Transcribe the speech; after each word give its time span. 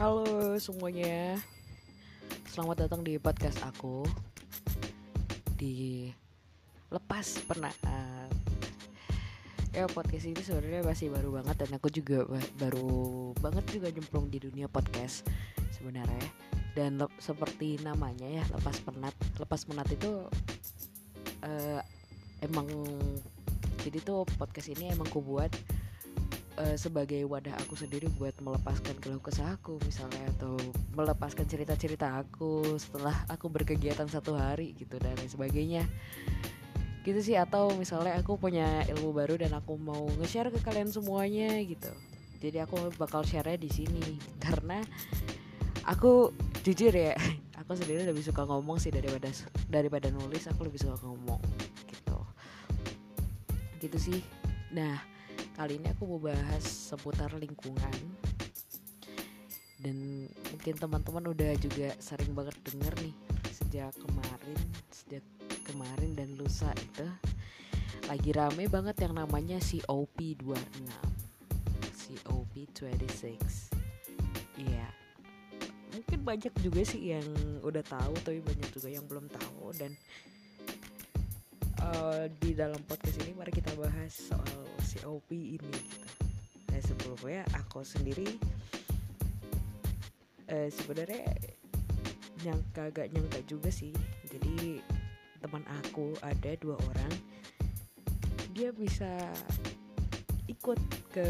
Halo 0.00 0.56
semuanya, 0.56 1.36
selamat 2.48 2.88
datang 2.88 3.04
di 3.04 3.20
podcast 3.20 3.60
aku 3.60 4.08
di 5.60 6.08
lepas 6.88 7.36
penat. 7.44 7.76
Ya 9.76 9.84
podcast 9.92 10.24
ini 10.24 10.40
sebenarnya 10.40 10.88
masih 10.88 11.12
baru 11.12 11.36
banget 11.36 11.52
dan 11.52 11.76
aku 11.76 11.92
juga 11.92 12.24
ba- 12.24 12.52
baru 12.56 13.36
banget 13.44 13.76
juga 13.76 13.92
nyemplung 13.92 14.32
di 14.32 14.40
dunia 14.40 14.72
podcast 14.72 15.28
sebenarnya. 15.76 16.32
Dan 16.72 16.96
lep- 16.96 17.20
seperti 17.20 17.84
namanya 17.84 18.40
ya 18.40 18.44
lepas 18.56 18.80
penat, 18.80 19.12
lepas 19.36 19.68
penat 19.68 19.84
itu 19.92 20.24
eh, 21.44 21.84
emang 22.40 22.72
jadi 23.84 24.00
tuh 24.00 24.24
podcast 24.40 24.72
ini 24.72 24.96
emang 24.96 25.12
ku 25.12 25.20
buat 25.20 25.52
eh, 26.60 26.76
sebagai 26.76 27.24
wadah 27.24 27.56
aku 27.64 27.74
sendiri 27.74 28.06
buat 28.20 28.36
melepaskan 28.44 29.00
keluh 29.00 29.22
kesah 29.22 29.56
aku 29.56 29.80
misalnya 29.88 30.20
atau 30.36 30.54
melepaskan 30.92 31.48
cerita-cerita 31.48 32.20
aku 32.20 32.76
setelah 32.76 33.16
aku 33.32 33.48
berkegiatan 33.48 34.06
satu 34.06 34.36
hari 34.36 34.76
gitu 34.76 35.00
dan 35.00 35.16
lain 35.16 35.30
sebagainya. 35.30 35.84
Gitu 37.00 37.20
sih 37.24 37.36
atau 37.40 37.72
misalnya 37.72 38.20
aku 38.20 38.36
punya 38.36 38.84
ilmu 38.92 39.16
baru 39.16 39.40
dan 39.40 39.56
aku 39.56 39.80
mau 39.80 40.04
nge-share 40.20 40.52
ke 40.52 40.60
kalian 40.60 40.92
semuanya 40.92 41.56
gitu. 41.64 41.88
Jadi 42.40 42.60
aku 42.60 42.92
bakal 43.00 43.24
share 43.24 43.56
di 43.56 43.68
sini. 43.72 44.20
Karena 44.36 44.84
aku 45.88 46.32
jujur 46.60 46.92
ya 46.92 47.16
aku 47.60 47.72
sendiri 47.72 48.04
lebih 48.04 48.20
suka 48.20 48.44
ngomong 48.44 48.76
sih 48.76 48.92
daripada 48.92 49.32
daripada 49.72 50.12
nulis 50.12 50.44
aku 50.44 50.68
lebih 50.68 50.80
suka 50.80 51.00
ngomong 51.04 51.40
gitu. 51.88 52.18
Gitu 53.80 53.96
sih. 53.96 54.20
Nah 54.76 55.19
kali 55.60 55.76
ini 55.76 55.92
aku 55.92 56.08
mau 56.08 56.16
bahas 56.16 56.64
seputar 56.64 57.36
lingkungan. 57.36 57.92
Dan 59.76 60.24
mungkin 60.48 60.72
teman-teman 60.80 61.36
udah 61.36 61.52
juga 61.60 61.92
sering 62.00 62.32
banget 62.32 62.56
denger 62.64 62.96
nih 63.04 63.16
sejak 63.52 63.92
kemarin 63.96 64.60
sejak 64.92 65.24
kemarin 65.64 66.12
dan 66.16 66.36
lusa 66.36 66.68
itu 66.76 67.08
lagi 68.08 68.32
rame 68.36 68.68
banget 68.68 69.08
yang 69.08 69.16
namanya 69.16 69.56
COP26 69.56 70.88
COP26 71.96 73.44
iya. 74.60 74.88
Mungkin 75.96 76.20
banyak 76.24 76.52
juga 76.60 76.80
sih 76.84 77.12
yang 77.16 77.24
udah 77.64 77.84
tahu 77.84 78.16
tapi 78.20 78.44
banyak 78.44 78.68
juga 78.72 78.88
yang 78.92 79.04
belum 79.08 79.32
tahu. 79.32 79.72
Dan 79.76 79.96
eh, 81.80 82.26
di 82.40 82.52
dalam 82.52 82.78
podcast 82.84 83.20
ini 83.24 83.32
mari 83.34 83.52
kita 83.52 83.72
bahas 83.76 84.12
soal 84.12 84.60
COP 84.80 85.30
ini. 85.32 85.76
Nah 86.70 86.80
sebelumnya 86.84 87.42
aku 87.56 87.82
sendiri 87.82 88.28
eh, 90.50 90.68
sebenarnya 90.68 91.24
nyangka 92.44 92.92
gak 92.94 93.08
nyangka 93.12 93.40
juga 93.48 93.72
sih. 93.72 93.92
Jadi 94.28 94.78
teman 95.40 95.64
aku 95.82 96.12
ada 96.20 96.52
dua 96.60 96.76
orang 96.76 97.12
dia 98.52 98.76
bisa 98.76 99.08
ikut 100.50 100.78
ke 101.14 101.28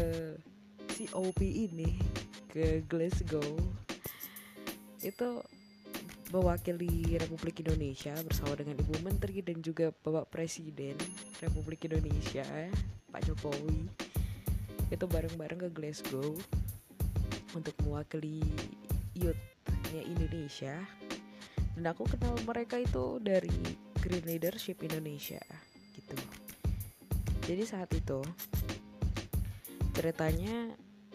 COP 0.91 1.39
ini 1.41 1.97
ke 2.51 2.83
Glasgow 2.85 3.55
itu 5.01 5.40
mewakili 6.31 7.19
Republik 7.19 7.59
Indonesia 7.59 8.15
bersama 8.23 8.55
dengan 8.55 8.79
Ibu 8.79 9.03
Menteri 9.03 9.43
dan 9.43 9.59
juga 9.59 9.91
Bapak 9.91 10.31
Presiden 10.31 10.95
Republik 11.43 11.83
Indonesia 11.91 12.47
Pak 13.11 13.21
Jokowi. 13.27 13.91
Itu 14.87 15.07
bareng-bareng 15.07 15.67
ke 15.67 15.69
Glasgow 15.75 16.35
untuk 17.51 17.75
mewakili 17.83 18.39
youthnya 19.15 20.01
Indonesia. 20.07 20.79
Dan 21.75 21.83
aku 21.87 22.07
kenal 22.07 22.35
mereka 22.47 22.79
itu 22.79 23.19
dari 23.19 23.51
Green 23.99 24.23
Leadership 24.23 24.79
Indonesia 24.83 25.39
gitu. 25.95 26.15
Jadi 27.43 27.63
saat 27.67 27.91
itu 27.91 28.23
ceritanya 29.91 30.71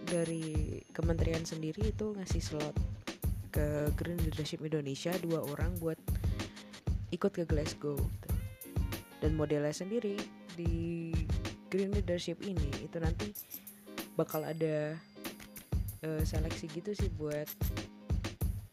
dari 0.06 0.80
kementerian 0.92 1.42
sendiri 1.42 1.90
itu 1.90 2.12
ngasih 2.14 2.42
slot 2.44 2.76
ke 3.56 3.88
Green 3.96 4.20
Leadership 4.20 4.60
Indonesia 4.60 5.16
dua 5.24 5.40
orang 5.48 5.72
buat 5.80 5.96
ikut 7.08 7.32
ke 7.32 7.48
Glasgow. 7.48 7.96
Dan 9.24 9.32
modelnya 9.40 9.72
sendiri 9.72 10.20
di 10.52 11.08
Green 11.72 11.96
Leadership 11.96 12.44
ini 12.44 12.68
itu 12.84 13.00
nanti 13.00 13.32
bakal 14.20 14.44
ada 14.44 14.92
eh, 16.04 16.22
seleksi 16.28 16.68
gitu 16.68 16.92
sih 16.92 17.08
buat 17.16 17.48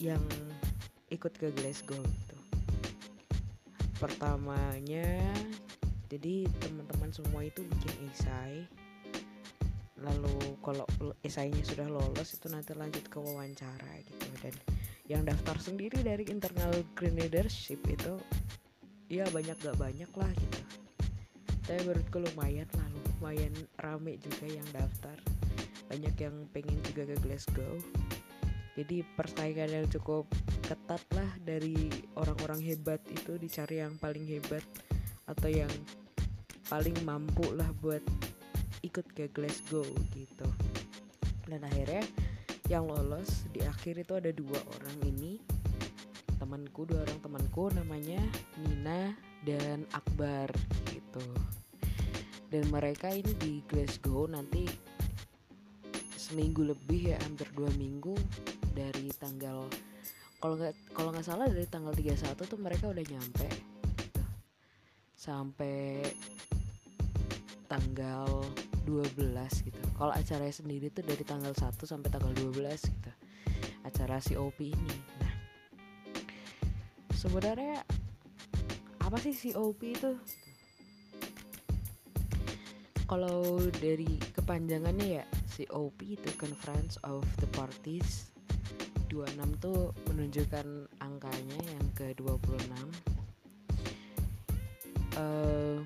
yang 0.04 0.22
ikut 1.08 1.32
ke 1.40 1.48
Glasgow 1.56 2.04
gitu. 2.04 2.36
pertamanya 4.04 5.32
jadi 6.14 6.46
teman-teman 6.62 7.10
semua 7.10 7.42
itu 7.42 7.66
bikin 7.66 8.06
esai. 8.14 8.70
Lalu 9.98 10.62
kalau 10.62 10.86
esainya 11.26 11.66
sudah 11.66 11.90
lolos 11.90 12.38
itu 12.38 12.54
nanti 12.54 12.78
lanjut 12.78 13.02
ke 13.10 13.18
wawancara 13.18 13.98
gitu. 14.06 14.30
Dan 14.38 14.54
yang 15.04 15.28
daftar 15.28 15.60
sendiri 15.60 16.00
dari 16.00 16.24
internal 16.32 16.72
green 16.96 17.20
leadership 17.20 17.84
itu 17.92 18.16
ya 19.12 19.28
banyak 19.36 19.56
gak 19.60 19.76
banyak 19.76 20.12
lah 20.16 20.32
gitu. 20.32 20.62
Tapi 21.64 21.80
menurutku 21.88 22.18
lumayan 22.20 22.68
lah 22.76 22.88
lumayan 23.24 23.54
rame 23.80 24.20
juga 24.20 24.48
yang 24.48 24.68
daftar. 24.72 25.16
Banyak 25.92 26.16
yang 26.20 26.36
pengen 26.52 26.80
juga 26.88 27.08
ke 27.08 27.16
Glasgow. 27.20 27.76
Jadi 28.74 29.06
persaingan 29.14 29.70
yang 29.70 29.88
cukup 29.92 30.26
ketat 30.66 31.04
lah 31.14 31.30
dari 31.46 31.92
orang-orang 32.18 32.64
hebat 32.64 33.00
itu 33.12 33.38
dicari 33.38 33.84
yang 33.84 33.96
paling 34.02 34.26
hebat 34.26 34.66
atau 35.30 35.48
yang 35.52 35.70
paling 36.72 36.96
mampu 37.06 37.48
lah 37.54 37.70
buat 37.84 38.02
ikut 38.82 39.08
ke 39.14 39.30
Glasgow 39.30 39.86
gitu. 40.16 40.48
Dan 41.48 41.64
akhirnya 41.64 42.04
yang 42.72 42.88
lolos 42.88 43.44
di 43.52 43.60
akhir 43.64 44.04
itu 44.04 44.14
ada 44.16 44.32
dua 44.32 44.60
orang 44.80 44.98
ini 45.04 45.42
temanku 46.40 46.88
dua 46.88 47.04
orang 47.04 47.20
temanku 47.20 47.72
namanya 47.76 48.20
Nina 48.60 49.16
dan 49.44 49.84
Akbar 49.92 50.52
gitu 50.92 51.24
dan 52.54 52.64
mereka 52.72 53.10
ini 53.12 53.34
di 53.40 53.60
Glasgow 53.68 54.30
nanti 54.30 54.64
seminggu 56.16 56.64
lebih 56.64 57.12
ya 57.12 57.18
hampir 57.26 57.52
dua 57.52 57.72
minggu 57.76 58.16
dari 58.72 59.12
tanggal 59.20 59.68
kalau 60.44 60.60
nggak 60.60 60.76
kalau 60.92 61.16
nggak 61.16 61.24
salah 61.24 61.48
dari 61.48 61.64
tanggal 61.72 61.96
31 61.96 62.36
tuh 62.36 62.60
mereka 62.60 62.92
udah 62.92 63.06
nyampe 63.08 63.48
gitu. 63.96 64.24
sampai 65.16 66.04
tanggal 67.72 68.28
12 68.84 69.24
gitu. 69.64 69.83
Kalau 69.94 70.14
acaranya 70.14 70.56
sendiri 70.56 70.90
tuh 70.90 71.06
dari 71.06 71.22
tanggal 71.22 71.54
1 71.54 71.78
sampai 71.86 72.10
tanggal 72.10 72.34
12 72.34 72.60
gitu. 72.90 73.12
Acara 73.86 74.18
COP 74.20 74.60
ini. 74.62 74.98
Nah. 75.22 75.34
Sebenarnya 77.14 77.86
apa 79.04 79.18
sih 79.22 79.36
COP 79.54 79.82
itu? 79.84 80.12
Kalau 83.04 83.62
dari 83.78 84.18
kepanjangannya 84.34 85.22
ya 85.22 85.26
COP 85.54 86.18
itu 86.18 86.30
Conference 86.40 86.98
of 87.06 87.22
the 87.38 87.46
Parties 87.54 88.34
26 89.14 89.62
tuh 89.62 89.94
menunjukkan 90.10 90.90
angkanya 90.98 91.60
yang 91.62 91.86
ke 91.94 92.18
26 92.18 92.50
uh, 95.14 95.78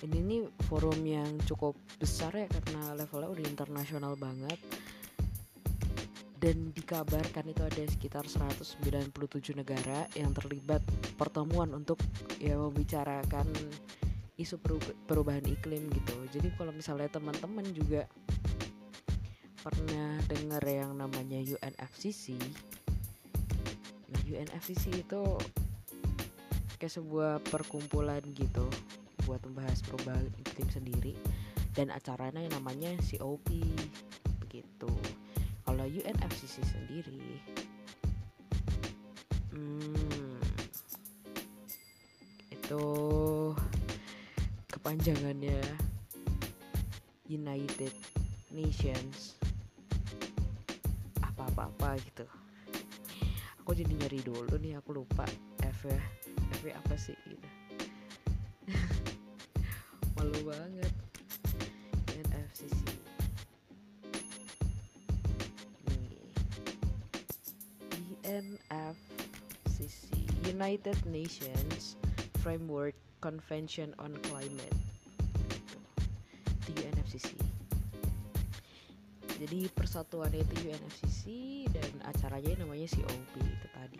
ini 0.00 0.18
nih 0.24 0.42
forum 0.64 0.96
yang 1.04 1.28
cukup 1.44 1.76
besar 2.00 2.32
ya 2.32 2.48
karena 2.48 2.96
levelnya 2.96 3.28
udah 3.28 3.44
internasional 3.44 4.16
banget 4.16 4.56
dan 6.40 6.72
dikabarkan 6.72 7.52
itu 7.52 7.60
ada 7.60 7.84
sekitar 7.84 8.24
197 8.24 9.12
negara 9.60 10.08
yang 10.16 10.32
terlibat 10.32 10.80
pertemuan 11.20 11.68
untuk 11.76 12.00
ya 12.40 12.56
membicarakan 12.56 13.44
isu 14.40 14.56
perubahan 15.04 15.44
iklim 15.44 15.92
gitu. 15.92 16.16
Jadi 16.32 16.48
kalau 16.56 16.72
misalnya 16.72 17.12
teman-teman 17.12 17.68
juga 17.76 18.08
pernah 19.60 20.16
dengar 20.32 20.64
yang 20.64 20.96
namanya 20.96 21.44
UNFCCC. 21.44 22.40
Nah, 24.08 24.20
UNFCCC 24.24 25.04
itu 25.04 25.22
kayak 26.80 26.96
sebuah 26.96 27.44
perkumpulan 27.52 28.24
gitu 28.32 28.64
buat 29.24 29.40
membahas 29.44 29.80
perubahan 29.84 30.26
iklim 30.40 30.68
sendiri 30.70 31.12
dan 31.74 31.92
acaranya 31.94 32.42
yang 32.42 32.54
namanya 32.58 32.90
COP 33.00 33.48
begitu. 34.46 34.90
Kalau 35.62 35.86
UNFCCC 35.86 36.66
sendiri 36.66 37.38
hmm, 39.54 40.38
itu 42.50 42.84
kepanjangannya 44.66 45.62
United 47.30 47.94
Nations 48.50 49.38
apa 51.22 51.46
apa-apa 51.46 51.96
gitu. 52.02 52.26
Aku 53.62 53.78
jadi 53.78 53.94
nyari 53.94 54.20
dulu 54.26 54.58
nih 54.58 54.74
aku 54.82 54.98
lupa 54.98 55.22
F 55.62 55.86
ya. 55.86 56.02
F 56.58 56.62
apa 56.74 56.94
sih 56.98 57.14
gitu 57.30 57.69
malu 60.20 60.52
banget. 60.52 60.92
INFCC 62.12 62.84
nih 65.88 66.20
INFCC 68.28 70.12
United 70.44 71.00
Nations 71.08 71.96
Framework 72.44 72.92
Convention 73.24 73.96
on 73.96 74.12
Climate. 74.28 74.76
Di 76.68 76.76
UNFCC 76.84 77.32
jadi 79.40 79.72
persatuan 79.72 80.36
itu 80.36 80.68
UNFCC 80.68 81.24
dan 81.72 81.88
acaranya 82.04 82.60
namanya 82.60 82.84
COP 82.92 83.40
itu 83.40 83.68
tadi 83.72 83.96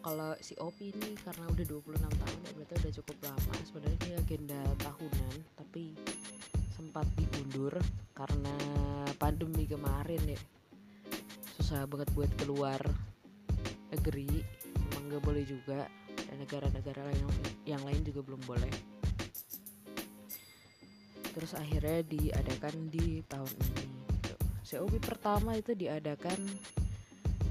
kalau 0.00 0.32
COP 0.40 0.76
ini 0.80 1.12
karena 1.20 1.44
udah 1.52 1.64
26 1.64 2.00
tahun 2.00 2.38
berarti 2.56 2.74
udah 2.80 2.92
cukup 3.04 3.16
lama. 3.28 3.54
Sebenarnya 3.68 3.98
ini 4.00 4.12
agenda 4.16 4.60
tahunan 4.80 5.34
tapi 5.60 5.92
sempat 6.72 7.04
diundur 7.16 7.76
karena 8.16 8.56
pandemi 9.20 9.68
kemarin 9.68 10.20
ya. 10.24 10.40
Susah 11.60 11.84
banget 11.84 12.08
buat 12.16 12.32
keluar 12.40 12.80
negeri 13.92 14.40
emang 14.88 15.12
gak 15.12 15.22
boleh 15.24 15.44
juga 15.44 15.84
dan 16.16 16.36
negara-negara 16.40 17.04
yang 17.12 17.30
yang 17.76 17.82
lain 17.84 18.00
juga 18.00 18.24
belum 18.24 18.40
boleh. 18.48 18.72
Terus 21.30 21.52
akhirnya 21.54 22.00
diadakan 22.08 22.88
di 22.88 23.20
tahun 23.28 23.52
ini 23.52 23.86
gitu. 24.16 24.34
COP 24.64 24.96
pertama 25.04 25.60
itu 25.60 25.76
diadakan 25.76 26.40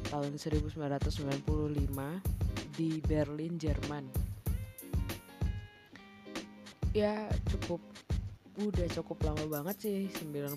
tahun 0.10 0.42
1995 0.42 2.39
di 2.80 3.04
Berlin 3.04 3.60
Jerman. 3.60 4.08
Ya 6.96 7.28
cukup 7.52 7.84
udah 8.56 8.88
cukup 8.96 9.20
lama 9.28 9.44
banget 9.52 9.76
sih 9.84 10.00
95 10.08 10.56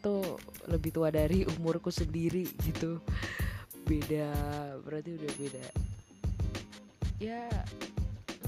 tuh 0.00 0.40
lebih 0.72 0.88
tua 0.88 1.12
dari 1.12 1.44
umurku 1.44 1.92
sendiri 1.92 2.48
gitu. 2.64 3.04
Beda 3.84 4.32
berarti 4.80 5.20
udah 5.20 5.32
beda. 5.36 5.66
Ya 7.20 7.44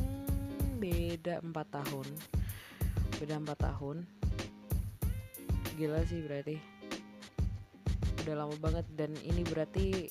hmm, 0.00 0.80
beda 0.80 1.44
empat 1.44 1.68
tahun. 1.68 2.08
Beda 3.20 3.36
empat 3.36 3.60
tahun. 3.60 4.08
Gila 5.76 6.00
sih 6.08 6.24
berarti. 6.24 6.56
Udah 8.24 8.34
lama 8.40 8.56
banget 8.56 8.88
dan 8.96 9.12
ini 9.20 9.44
berarti 9.44 10.08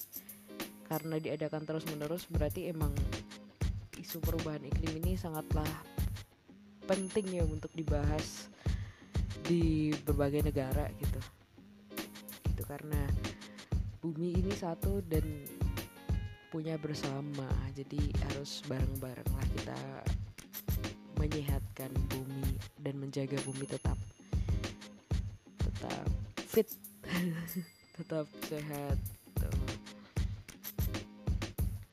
karena 0.91 1.23
diadakan 1.23 1.63
terus 1.63 1.88
menerus 1.88 2.27
berarti 2.27 2.67
emang 2.67 2.91
isu 3.95 4.19
perubahan 4.19 4.59
iklim 4.67 4.99
ini 4.99 5.15
sangatlah 5.15 5.71
penting 6.83 7.39
ya 7.39 7.47
untuk 7.47 7.71
dibahas 7.71 8.51
di 9.47 9.95
berbagai 10.03 10.51
negara 10.51 10.91
gitu 10.99 11.21
gitu 12.51 12.63
karena 12.67 12.99
bumi 14.03 14.35
ini 14.35 14.51
satu 14.51 14.99
dan 15.07 15.23
punya 16.51 16.75
bersama 16.75 17.47
jadi 17.71 18.11
harus 18.27 18.59
bareng-bareng 18.67 19.31
lah 19.31 19.47
kita 19.55 19.79
menyehatkan 21.15 21.95
bumi 22.11 22.59
dan 22.83 22.99
menjaga 22.99 23.39
bumi 23.47 23.63
tetap 23.63 23.95
tetap 25.55 26.07
fit 26.35 26.67
tetap 28.01 28.27
sehat. 28.49 29.20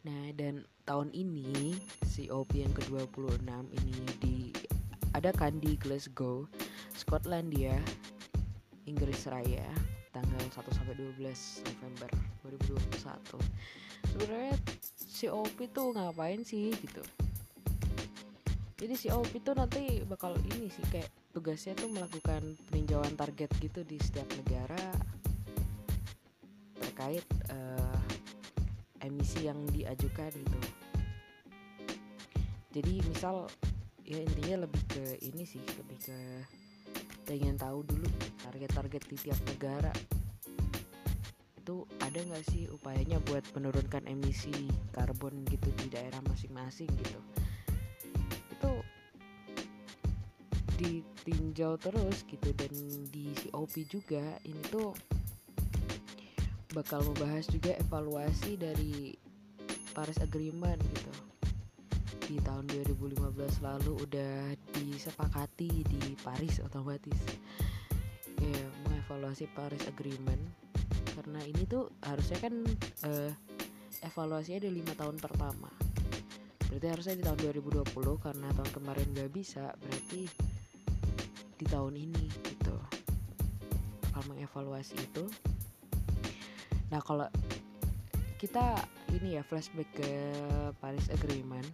Nah 0.08 0.32
dan 0.40 0.64
tahun 0.88 1.12
ini 1.12 1.76
COP 2.08 2.56
yang 2.56 2.72
ke-26 2.72 3.44
ini 3.76 4.00
diadakan 4.24 5.60
di 5.60 5.76
Glasgow 5.76 6.48
Skotlandia 6.96 7.76
Inggris 8.88 9.28
Raya 9.28 9.68
tanggal 10.16 10.40
1 10.40 10.64
sampai 10.72 10.96
12 10.96 11.20
November 11.68 12.10
2021 12.40 13.36
sebenarnya 14.16 14.56
COP 15.18 15.56
itu 15.60 15.82
ngapain 15.92 16.40
sih 16.40 16.72
gitu? 16.72 17.04
Jadi 18.78 18.94
COP 18.94 19.30
itu 19.34 19.50
nanti 19.58 19.82
bakal 20.06 20.38
ini 20.54 20.70
sih 20.70 20.86
kayak 20.86 21.10
tugasnya 21.34 21.74
tuh 21.74 21.90
melakukan 21.90 22.54
peninjauan 22.70 23.18
target 23.18 23.50
gitu 23.58 23.82
di 23.82 23.98
setiap 23.98 24.30
negara 24.38 24.94
terkait 26.78 27.26
emisi 29.28 29.44
yang 29.44 29.60
diajukan 29.68 30.32
gitu. 30.32 30.58
Jadi 32.72 32.94
misal 33.12 33.44
ya 34.00 34.24
intinya 34.24 34.64
lebih 34.64 34.80
ke 34.88 35.04
ini 35.20 35.44
sih 35.44 35.60
lebih 35.60 36.00
ke 36.00 36.16
pengen 37.28 37.60
tahu 37.60 37.84
dulu 37.84 38.08
target-target 38.40 39.04
di 39.04 39.16
tiap 39.20 39.36
negara. 39.44 39.92
Itu 41.60 41.84
ada 42.00 42.16
nggak 42.24 42.40
sih 42.48 42.72
upayanya 42.72 43.20
buat 43.28 43.44
menurunkan 43.52 44.08
emisi 44.08 44.72
karbon 44.96 45.44
gitu 45.52 45.68
di 45.76 45.92
daerah 45.92 46.24
masing-masing 46.24 46.88
gitu? 46.88 47.20
Itu 48.48 48.72
ditinjau 50.80 51.76
terus 51.76 52.24
gitu 52.24 52.48
dan 52.56 52.72
di 53.12 53.28
COP 53.44 53.76
juga. 53.92 54.40
Ini 54.40 54.62
tuh 54.72 54.96
bakal 56.76 57.00
membahas 57.00 57.48
juga 57.48 57.72
evaluasi 57.80 58.60
dari 58.60 59.16
Paris 59.96 60.20
Agreement 60.20 60.80
gitu. 60.92 61.12
Di 62.28 62.36
tahun 62.44 62.68
2015 62.68 63.64
lalu 63.64 63.92
udah 64.04 64.52
disepakati 64.76 65.70
di 65.88 66.12
Paris 66.20 66.60
otomatis. 66.60 67.16
Ya 68.38 68.64
mengevaluasi 68.84 69.48
Paris 69.56 69.80
Agreement. 69.88 70.40
Karena 71.16 71.40
ini 71.42 71.64
tuh 71.64 71.88
harusnya 72.04 72.38
kan 72.38 72.54
uh, 73.08 73.32
evaluasinya 74.04 74.68
di 74.68 74.70
lima 74.70 74.92
tahun 74.92 75.16
pertama. 75.18 75.72
Berarti 76.68 76.86
harusnya 76.92 77.14
di 77.16 77.24
tahun 77.24 77.38
2020 77.64 77.96
karena 78.20 78.48
tahun 78.52 78.70
kemarin 78.76 79.06
gak 79.16 79.32
bisa 79.32 79.72
berarti 79.80 80.28
di 81.58 81.66
tahun 81.66 81.96
ini 81.96 82.24
gitu. 82.44 82.76
Kalau 84.12 84.24
mengevaluasi 84.28 84.94
itu 85.00 85.24
nah 86.88 87.00
kalau 87.04 87.28
kita 88.38 88.78
ini 89.18 89.34
ya 89.34 89.42
flashback 89.42 89.90
ke 89.98 90.10
Paris 90.78 91.10
Agreement. 91.10 91.66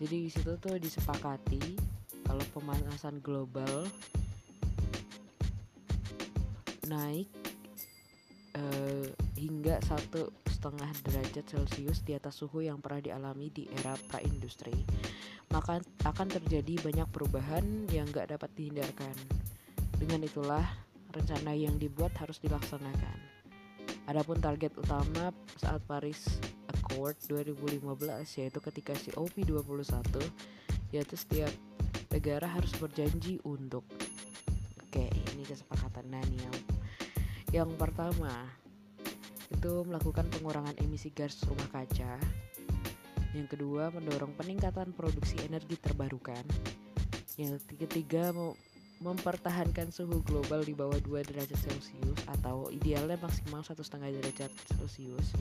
Jadi 0.00 0.16
di 0.24 0.30
situ 0.32 0.56
tuh 0.56 0.80
disepakati 0.80 1.76
kalau 2.24 2.40
pemanasan 2.56 3.20
global 3.20 3.84
naik 6.88 7.28
eh, 8.56 9.12
hingga 9.36 9.76
satu 9.84 10.32
setengah 10.48 10.88
derajat 11.04 11.44
celcius 11.44 12.00
di 12.00 12.16
atas 12.16 12.40
suhu 12.40 12.64
yang 12.64 12.80
pernah 12.80 13.04
dialami 13.04 13.52
di 13.52 13.68
era 13.68 13.92
praindustri. 14.08 14.74
Maka 15.52 15.84
akan 16.08 16.28
terjadi 16.32 16.80
banyak 16.80 17.08
perubahan 17.12 17.84
yang 17.92 18.08
gak 18.08 18.32
dapat 18.32 18.48
dihindarkan. 18.56 19.16
Dengan 20.00 20.24
itulah 20.24 20.64
rencana 21.12 21.52
yang 21.52 21.76
dibuat 21.76 22.16
harus 22.16 22.40
dilaksanakan 22.40 23.37
adapun 24.08 24.40
target 24.40 24.72
utama 24.80 25.30
saat 25.60 25.84
Paris 25.84 26.40
Accord 26.72 27.20
2015 27.28 27.84
yaitu 28.40 28.58
ketika 28.72 28.96
COP21 28.96 30.16
yaitu 30.96 31.14
setiap 31.14 31.52
negara 32.08 32.48
harus 32.48 32.72
berjanji 32.80 33.36
untuk 33.44 33.84
oke 34.80 35.04
ini 35.12 35.44
kesepakatan 35.44 36.08
yang 36.24 36.56
yang 37.52 37.70
pertama 37.76 38.32
itu 39.48 39.84
melakukan 39.84 40.28
pengurangan 40.28 40.76
emisi 40.84 41.08
gas 41.08 41.40
rumah 41.48 41.68
kaca. 41.72 42.20
Yang 43.32 43.56
kedua 43.56 43.88
mendorong 43.92 44.36
peningkatan 44.36 44.92
produksi 44.92 45.40
energi 45.44 45.80
terbarukan. 45.80 46.44
Yang 47.40 47.64
ketiga 47.80 48.32
mempertahankan 48.98 49.94
suhu 49.94 50.22
global 50.26 50.66
di 50.66 50.74
bawah 50.74 50.98
2 50.98 51.22
derajat 51.22 51.58
celcius 51.58 52.20
atau 52.26 52.66
idealnya 52.74 53.14
maksimal 53.22 53.62
satu 53.62 53.86
setengah 53.86 54.10
derajat 54.18 54.50
celcius 54.74 55.34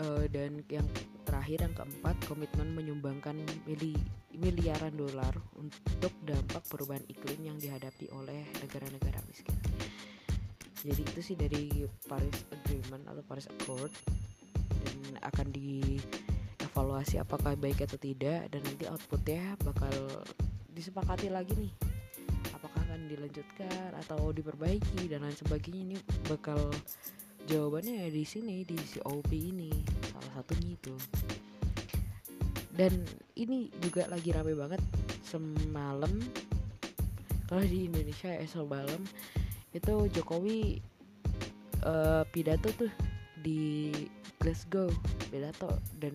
uh, 0.00 0.24
dan 0.30 0.62
yang 0.66 0.86
terakhir 1.26 1.62
yang 1.66 1.74
keempat 1.74 2.16
komitmen 2.26 2.74
menyumbangkan 2.74 3.36
mili 3.66 3.94
miliaran 4.36 4.92
dolar 4.94 5.32
untuk 5.56 6.12
dampak 6.22 6.62
perubahan 6.68 7.02
iklim 7.08 7.40
yang 7.54 7.58
dihadapi 7.58 8.10
oleh 8.12 8.44
negara-negara 8.60 9.18
miskin. 9.26 9.56
Jadi 10.86 11.02
itu 11.02 11.20
sih 11.24 11.36
dari 11.36 11.88
Paris 12.06 12.46
Agreement 12.52 13.10
atau 13.10 13.22
Paris 13.26 13.48
Accord 13.50 13.90
dan 14.86 15.18
akan 15.24 15.50
dievaluasi 15.50 17.18
apakah 17.18 17.58
baik 17.58 17.82
atau 17.82 17.98
tidak 17.98 18.46
dan 18.52 18.60
nanti 18.62 18.84
outputnya 18.86 19.56
bakal 19.64 19.94
disepakati 20.76 21.32
lagi 21.32 21.56
nih. 21.56 21.72
Apakah 22.52 22.84
dilanjutkan 23.08 23.96
atau 24.04 24.34
diperbaiki 24.34 25.08
dan 25.08 25.24
lain 25.24 25.36
sebagainya? 25.38 25.96
Ini 25.96 25.98
bakal 26.28 26.60
jawabannya 27.46 28.10
di 28.10 28.24
sini 28.26 28.66
di 28.66 28.76
COP 28.76 29.30
ini 29.32 29.70
salah 30.12 30.32
satunya 30.42 30.74
itu. 30.74 30.94
Dan 32.76 32.92
ini 33.40 33.72
juga 33.80 34.04
lagi 34.10 34.34
rame 34.34 34.52
banget 34.52 34.82
semalam. 35.24 36.12
Kalau 37.46 37.62
di 37.62 37.88
Indonesia 37.88 38.28
ya 38.28 38.44
semalam 38.44 39.00
itu 39.72 39.94
Jokowi 40.12 40.82
uh, 41.86 42.26
pidato 42.28 42.68
tuh 42.74 42.92
di 43.40 43.94
Glasgow 44.36 44.90
pidato. 45.32 45.78
Dan 45.96 46.12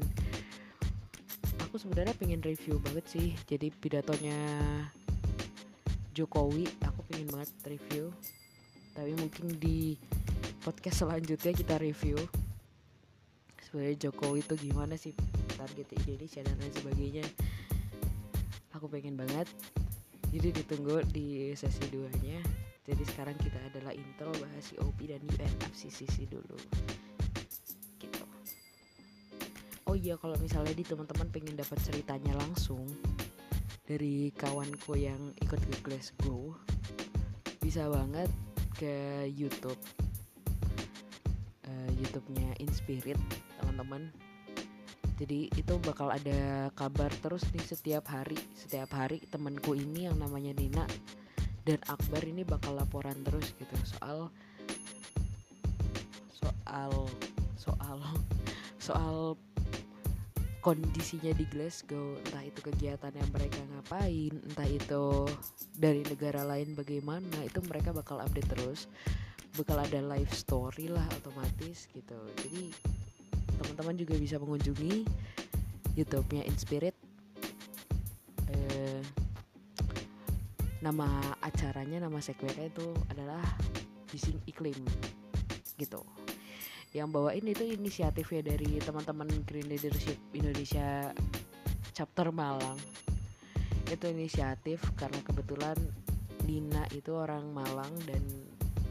aku 1.71 1.79
sebenarnya 1.79 2.11
pengen 2.19 2.43
review 2.43 2.83
banget 2.83 3.05
sih. 3.07 3.31
Jadi 3.47 3.71
pidatonya 3.71 4.35
Jokowi 6.11 6.67
aku 6.83 6.99
pengen 7.07 7.31
banget 7.31 7.47
review. 7.63 8.11
Tapi 8.91 9.15
mungkin 9.15 9.55
di 9.55 9.95
podcast 10.67 11.07
selanjutnya 11.07 11.55
kita 11.55 11.79
review 11.79 12.19
sebenarnya 13.63 14.03
Jokowi 14.03 14.43
itu 14.43 14.67
gimana 14.67 14.99
sih 14.99 15.15
target 15.55 15.87
Indonesia 15.95 16.43
dan 16.43 16.59
lain 16.59 16.75
sebagainya. 16.75 17.25
Aku 18.75 18.91
pengen 18.91 19.15
banget. 19.15 19.47
Jadi 20.27 20.51
ditunggu 20.51 21.07
di 21.07 21.55
sesi 21.55 21.87
2 21.87 22.11
nya 22.27 22.43
jadi 22.81 23.03
sekarang 23.15 23.37
kita 23.39 23.59
adalah 23.71 23.93
intro 23.95 24.33
bahas 24.41 24.73
COP 24.75 25.05
dan 25.05 25.21
UNFCCC 25.23 26.27
dulu 26.27 26.57
oh 29.91 29.99
iya 29.99 30.15
kalau 30.15 30.39
misalnya 30.39 30.71
di 30.71 30.87
teman-teman 30.87 31.27
pengen 31.35 31.59
dapat 31.59 31.75
ceritanya 31.83 32.31
langsung 32.39 32.87
dari 33.83 34.31
kawanku 34.31 34.95
yang 34.95 35.19
ikut 35.43 35.59
ke 35.59 35.75
Glasgow 35.83 36.55
bisa 37.59 37.91
banget 37.91 38.31
ke 38.79 39.27
YouTube. 39.27 39.75
Uh, 41.67 41.91
YouTube-nya 41.99 42.55
Inspirit 42.63 43.19
teman-teman. 43.59 44.07
Jadi 45.19 45.51
itu 45.59 45.73
bakal 45.83 46.07
ada 46.07 46.71
kabar 46.71 47.11
terus 47.19 47.43
nih 47.51 47.67
setiap 47.67 48.07
hari. 48.07 48.39
Setiap 48.55 48.95
hari 48.95 49.19
temanku 49.27 49.75
ini 49.75 50.07
yang 50.07 50.15
namanya 50.15 50.55
Nina 50.55 50.87
dan 51.67 51.83
Akbar 51.91 52.23
ini 52.23 52.47
bakal 52.47 52.79
laporan 52.79 53.19
terus 53.27 53.51
gitu. 53.59 53.75
Soal 53.83 54.31
soal 56.31 56.91
soal 57.59 57.99
soal 58.79 59.35
kondisinya 60.61 61.33
di 61.33 61.43
Glasgow 61.49 62.21
entah 62.21 62.45
itu 62.45 62.61
kegiatan 62.61 63.09
yang 63.09 63.29
mereka 63.33 63.57
ngapain 63.73 64.33
entah 64.45 64.69
itu 64.69 65.25
dari 65.73 66.05
negara 66.05 66.45
lain 66.45 66.77
bagaimana 66.77 67.41
itu 67.41 67.59
mereka 67.65 67.89
bakal 67.89 68.21
update 68.21 68.47
terus. 68.53 68.85
Bakal 69.57 69.83
ada 69.83 69.99
live 69.99 70.31
story 70.31 70.87
lah 70.87 71.03
otomatis 71.19 71.89
gitu. 71.91 72.15
Jadi 72.39 72.71
teman-teman 73.59 73.99
juga 73.99 74.15
bisa 74.15 74.39
mengunjungi 74.39 75.03
YouTube-nya 75.97 76.47
Inspirit. 76.47 76.95
Eh, 78.47 79.01
nama 80.79 81.35
acaranya 81.43 82.05
nama 82.05 82.21
segmennya 82.23 82.71
itu 82.71 82.95
adalah 83.11 83.43
Bising 84.13 84.39
Iklim 84.47 84.77
gitu 85.75 86.20
yang 86.91 87.07
bawain 87.07 87.47
itu 87.47 87.63
inisiatifnya 87.63 88.51
dari 88.51 88.75
teman-teman 88.83 89.31
Green 89.47 89.71
Leadership 89.71 90.19
Indonesia 90.35 91.15
chapter 91.95 92.35
Malang. 92.35 92.75
Itu 93.87 94.11
inisiatif 94.11 94.83
karena 94.99 95.23
kebetulan 95.23 95.79
Nina 96.43 96.83
itu 96.91 97.15
orang 97.15 97.47
Malang 97.55 97.95
dan 98.03 98.19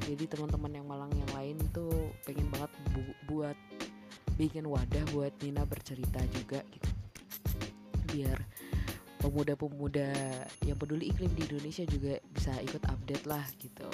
jadi 0.08 0.24
teman-teman 0.32 0.72
yang 0.80 0.86
Malang 0.88 1.12
yang 1.12 1.30
lain 1.36 1.56
tuh 1.76 1.92
pengen 2.24 2.48
banget 2.48 2.72
bu 2.96 3.02
buat 3.28 3.58
bikin 4.40 4.64
wadah 4.64 5.04
buat 5.12 5.36
Nina 5.44 5.68
bercerita 5.68 6.24
juga 6.32 6.64
gitu. 6.72 6.90
Biar 8.16 8.40
pemuda-pemuda 9.20 10.08
yang 10.64 10.80
peduli 10.80 11.12
iklim 11.12 11.28
di 11.36 11.44
Indonesia 11.44 11.84
juga 11.84 12.16
bisa 12.32 12.56
ikut 12.64 12.80
update 12.88 13.28
lah 13.28 13.44
gitu. 13.60 13.92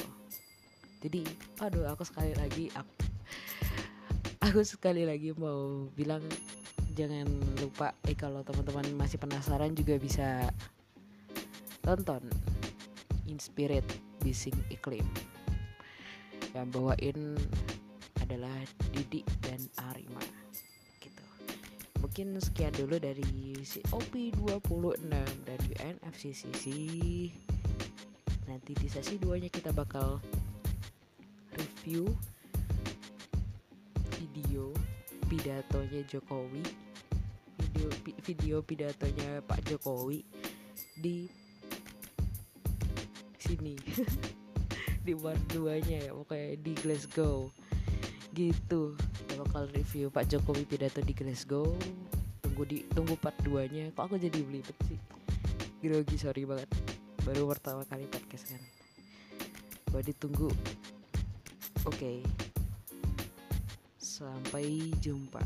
Jadi 1.02 1.26
aduh 1.58 1.90
aku 1.90 2.06
sekali 2.06 2.32
lagi 2.38 2.70
aku, 2.72 2.95
aku 4.46 4.62
sekali 4.62 5.02
lagi 5.02 5.34
mau 5.34 5.90
bilang 5.98 6.22
jangan 6.94 7.26
lupa 7.58 7.90
eh 8.06 8.14
kalau 8.14 8.46
teman-teman 8.46 8.86
masih 8.94 9.18
penasaran 9.18 9.74
juga 9.74 9.98
bisa 9.98 10.46
tonton 11.82 12.22
Inspirit 13.26 13.82
Bising 14.22 14.54
Iklim. 14.70 15.02
Yang 16.54 16.66
bawain 16.78 17.34
adalah 18.22 18.54
Didi 18.94 19.26
dan 19.42 19.58
Arima 19.90 20.22
gitu. 21.02 21.26
Mungkin 21.98 22.38
sekian 22.38 22.70
dulu 22.78 23.02
dari 23.02 23.58
COP 23.66 24.30
26 24.46 25.10
dan 25.42 25.58
UNFCCC 25.58 26.64
nanti 28.46 28.72
di 28.78 28.86
sesi 28.86 29.18
2 29.18 29.42
nya 29.42 29.50
kita 29.50 29.74
bakal 29.74 30.22
review 31.58 32.14
pidatonya 35.36 36.00
Jokowi 36.08 36.64
video 37.60 37.88
video 38.24 38.56
pidatonya 38.64 39.44
Pak 39.44 39.68
Jokowi 39.68 40.24
di 40.96 41.28
sini 43.36 43.76
di 45.06 45.12
part 45.14 45.38
2 45.52 45.86
nya 45.86 45.98
ya 46.08 46.12
pokoknya 46.16 46.56
di 46.58 46.72
Glasgow. 46.72 47.52
Gitu 48.32 48.96
kita 48.96 49.34
bakal 49.44 49.68
review 49.76 50.08
Pak 50.08 50.24
Jokowi 50.26 50.64
pidato 50.64 51.04
di 51.04 51.12
Glasgow. 51.12 51.68
Tunggu 52.42 52.64
di 52.64 52.82
tunggu 52.90 53.14
part 53.20 53.36
2 53.44 53.70
nya 53.70 53.84
kok 53.92 54.08
aku 54.08 54.16
jadi 54.16 54.40
belibet 54.40 54.74
sih? 54.88 54.98
Grogi 55.84 56.16
sorry 56.16 56.48
banget. 56.48 56.72
Baru 57.22 57.46
pertama 57.46 57.84
kali 57.84 58.08
podcast 58.08 58.50
kan. 58.50 58.62
Bawa 59.92 60.02
ditunggu. 60.02 60.48
Oke. 61.86 62.24
okay. 62.24 62.45
Sampai 64.16 64.96
jumpa 65.04 65.44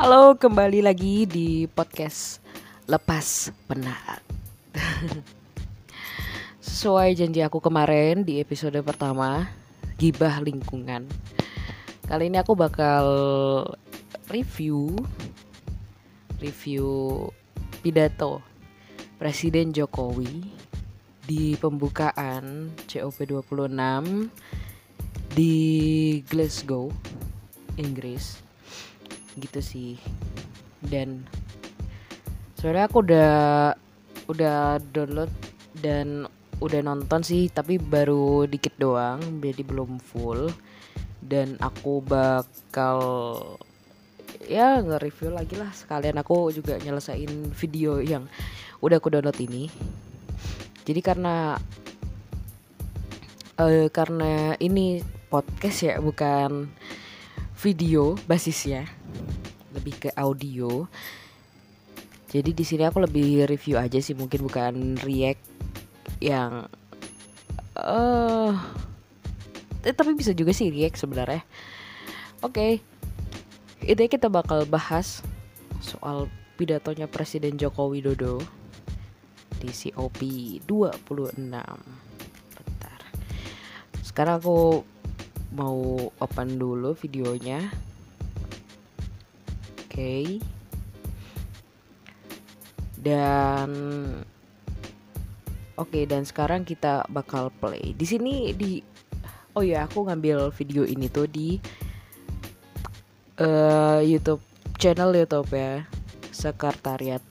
Halo, 0.00 0.40
kembali 0.40 0.80
lagi 0.80 1.28
di 1.28 1.68
podcast 1.68 2.40
Lepas 2.88 3.52
Penat. 3.68 4.24
Sesuai 6.64 7.12
janji 7.12 7.44
aku 7.44 7.60
kemarin 7.60 8.24
di 8.24 8.40
episode 8.40 8.80
pertama, 8.80 9.48
gibah 10.00 10.40
lingkungan. 10.40 11.08
Kali 12.08 12.32
ini 12.32 12.40
aku 12.40 12.56
bakal 12.56 13.04
review 14.28 14.96
review 16.44 17.24
pidato 17.80 18.44
Presiden 19.16 19.72
Jokowi 19.72 20.44
di 21.24 21.56
pembukaan 21.56 22.68
COP26 22.84 24.28
di 25.32 25.54
Glasgow, 26.28 26.92
Inggris. 27.80 28.36
Gitu 29.40 29.60
sih. 29.64 29.96
Dan 30.84 31.24
sebenarnya 32.60 32.86
aku 32.92 32.98
udah 33.00 33.32
udah 34.28 34.76
download 34.92 35.32
dan 35.80 36.28
udah 36.60 36.80
nonton 36.84 37.20
sih 37.24 37.50
tapi 37.50 37.76
baru 37.82 38.44
dikit 38.44 38.76
doang 38.76 39.40
jadi 39.40 39.64
belum 39.64 40.04
full. 40.04 40.52
Dan 41.24 41.56
aku 41.64 42.04
bakal 42.04 43.00
ya 44.48 44.80
nge-review 44.80 45.32
lagi 45.32 45.56
lah 45.56 45.70
sekalian. 45.72 46.20
Aku 46.20 46.52
juga 46.52 46.76
nyelesain 46.80 47.52
video 47.52 47.98
yang 48.00 48.28
udah 48.84 49.00
aku 49.00 49.12
download 49.12 49.36
ini. 49.40 49.68
Jadi 50.84 51.00
karena 51.00 51.56
uh, 53.56 53.86
karena 53.88 54.54
ini 54.60 55.00
podcast 55.32 55.78
ya 55.82 55.94
bukan 55.98 56.68
video 57.58 58.14
basisnya. 58.28 58.84
Lebih 59.72 60.08
ke 60.08 60.10
audio. 60.14 60.86
Jadi 62.30 62.50
di 62.50 62.64
sini 62.66 62.82
aku 62.84 63.02
lebih 63.02 63.46
review 63.46 63.78
aja 63.78 64.02
sih 64.02 64.12
mungkin 64.12 64.42
bukan 64.42 64.98
react 65.06 65.46
yang 66.18 66.66
uh, 67.78 68.52
eh, 69.86 69.94
tapi 69.94 70.18
bisa 70.18 70.34
juga 70.34 70.50
sih 70.50 70.70
react 70.70 70.98
sebenarnya. 70.98 71.42
Oke. 72.42 72.80
okay. 72.80 72.93
Itu 73.84 74.08
kita 74.08 74.32
bakal 74.32 74.64
bahas 74.64 75.20
soal 75.84 76.32
pidatonya 76.56 77.04
Presiden 77.04 77.60
Joko 77.60 77.92
Widodo 77.92 78.40
di 79.60 79.68
COP 79.68 80.20
26 80.64 81.04
bentar. 82.56 83.00
Sekarang 84.00 84.40
aku 84.40 84.84
mau 85.52 86.08
open 86.16 86.56
dulu 86.56 86.96
videonya. 86.96 87.60
Oke. 89.84 89.92
Okay. 89.92 90.26
dan 93.04 93.68
oke 95.76 95.92
okay, 95.92 96.08
dan 96.08 96.24
sekarang 96.24 96.64
kita 96.64 97.04
bakal 97.12 97.52
play. 97.60 97.92
Di 97.92 98.08
sini 98.08 98.56
di 98.56 98.80
oh 99.52 99.60
ya 99.60 99.84
aku 99.84 100.08
ngambil 100.08 100.48
video 100.56 100.88
ini 100.88 101.12
tuh 101.12 101.28
di 101.28 101.60
uh, 103.40 104.00
YouTube 104.04 104.42
channel 104.78 105.14
YouTube 105.14 105.50
ya 105.54 105.86
sekretariat 106.34 107.22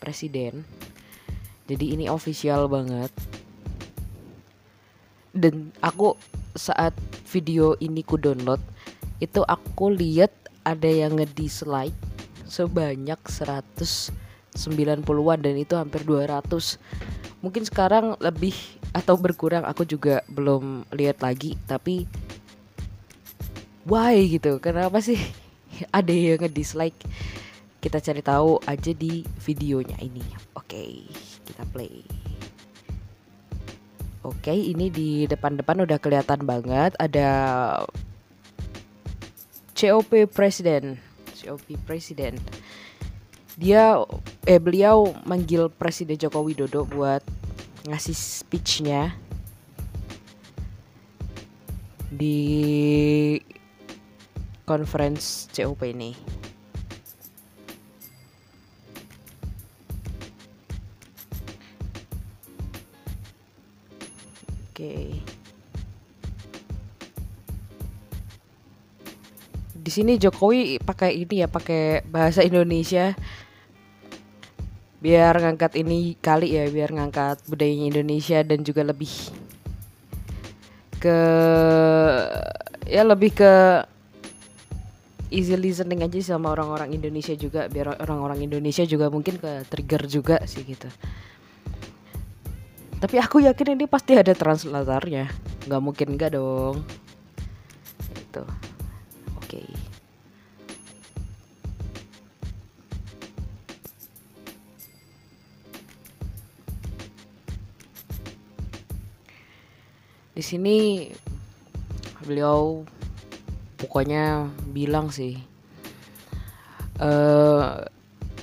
presiden. 0.00 0.64
Jadi 1.68 1.94
ini 1.94 2.10
official 2.10 2.66
banget. 2.66 3.12
Dan 5.30 5.70
aku 5.78 6.18
saat 6.58 6.90
video 7.30 7.78
ini 7.78 8.02
ku 8.02 8.18
download 8.18 8.58
itu 9.22 9.46
aku 9.46 9.94
lihat 9.94 10.34
ada 10.66 10.90
yang 10.90 11.22
ngedislike 11.22 11.94
sebanyak 12.50 13.20
190-an 13.22 15.38
dan 15.38 15.54
itu 15.54 15.78
hampir 15.78 16.02
200 16.02 16.50
mungkin 17.38 17.62
sekarang 17.62 18.18
lebih 18.18 18.58
atau 18.90 19.14
berkurang 19.14 19.62
aku 19.62 19.86
juga 19.86 20.26
belum 20.26 20.90
lihat 20.90 21.22
lagi. 21.22 21.54
Tapi 21.70 22.10
why 23.90 24.14
gitu 24.30 24.62
kenapa 24.62 25.02
sih 25.02 25.18
ada 25.98 26.14
yang 26.14 26.38
ngedislike 26.38 26.96
kita 27.82 27.98
cari 27.98 28.22
tahu 28.22 28.62
aja 28.70 28.94
di 28.94 29.26
videonya 29.42 29.98
ini 29.98 30.22
oke 30.54 30.70
okay, 30.70 31.02
kita 31.42 31.66
play 31.74 32.06
Oke, 34.20 34.52
ini 34.52 34.92
di 34.92 35.24
depan-depan 35.24 35.80
udah 35.88 35.96
kelihatan 35.96 36.44
banget 36.44 36.92
ada 37.00 37.28
COP 39.72 40.28
Presiden. 40.28 41.00
COP 41.40 41.64
Presiden. 41.88 42.36
Dia 43.56 43.96
eh 44.44 44.60
beliau 44.60 45.16
manggil 45.24 45.72
Presiden 45.72 46.20
Joko 46.20 46.44
Widodo 46.44 46.84
buat 46.84 47.24
ngasih 47.88 48.12
speechnya 48.12 49.16
di 52.12 52.36
conference 54.70 55.50
COP 55.50 55.82
ini. 55.82 56.14
Oke. 64.70 65.18
Di 69.74 69.90
sini 69.90 70.14
Jokowi 70.22 70.78
pakai 70.78 71.18
ini 71.18 71.42
ya, 71.42 71.50
pakai 71.50 72.06
bahasa 72.06 72.46
Indonesia. 72.46 73.18
Biar 75.02 75.34
ngangkat 75.34 75.74
ini 75.82 76.14
kali 76.22 76.54
ya, 76.54 76.70
biar 76.70 76.94
ngangkat 76.94 77.42
budayanya 77.50 77.98
Indonesia 77.98 78.38
dan 78.46 78.62
juga 78.62 78.86
lebih 78.86 79.10
ke 81.00 81.18
ya 82.84 83.02
lebih 83.02 83.32
ke 83.32 83.52
easy 85.30 85.54
listening 85.54 86.02
aja 86.02 86.36
sama 86.36 86.50
orang-orang 86.52 86.94
Indonesia 86.94 87.32
juga 87.38 87.70
biar 87.70 87.96
orang-orang 88.02 88.44
Indonesia 88.44 88.82
juga 88.82 89.08
mungkin 89.08 89.38
ke 89.38 89.64
trigger 89.70 90.02
juga 90.10 90.36
sih 90.44 90.66
gitu. 90.66 90.90
Tapi 93.00 93.16
aku 93.16 93.40
yakin 93.40 93.80
ini 93.80 93.88
pasti 93.88 94.18
ada 94.18 94.36
translatornya. 94.36 95.30
Nggak 95.64 95.80
mungkin 95.80 96.08
nggak 96.18 96.36
dong. 96.36 96.84
Itu 98.18 98.42
oke. 98.42 99.46
Okay. 99.46 99.90
di 110.30 110.48
sini 110.48 111.04
beliau 112.24 112.80
pokoknya 113.80 114.52
bilang 114.70 115.08
sih 115.08 115.40
uh, 117.00 117.80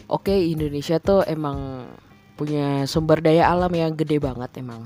oke 0.10 0.28
okay, 0.28 0.52
Indonesia 0.52 0.98
tuh 0.98 1.24
emang 1.24 1.88
punya 2.38 2.86
sumber 2.86 3.20
daya 3.20 3.50
alam 3.50 3.74
yang 3.74 3.98
gede 3.98 4.22
banget 4.22 4.62
emang. 4.62 4.86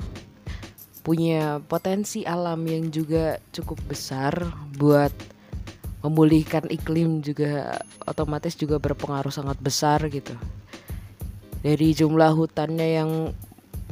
Punya 1.02 1.60
potensi 1.66 2.24
alam 2.24 2.62
yang 2.64 2.94
juga 2.94 3.42
cukup 3.52 3.82
besar 3.90 4.32
buat 4.78 5.12
memulihkan 6.02 6.70
iklim 6.72 7.22
juga 7.22 7.82
otomatis 8.06 8.56
juga 8.56 8.78
berpengaruh 8.80 9.34
sangat 9.34 9.58
besar 9.60 10.00
gitu. 10.08 10.34
Dari 11.62 11.94
jumlah 11.94 12.34
hutannya 12.34 12.88
yang 13.02 13.12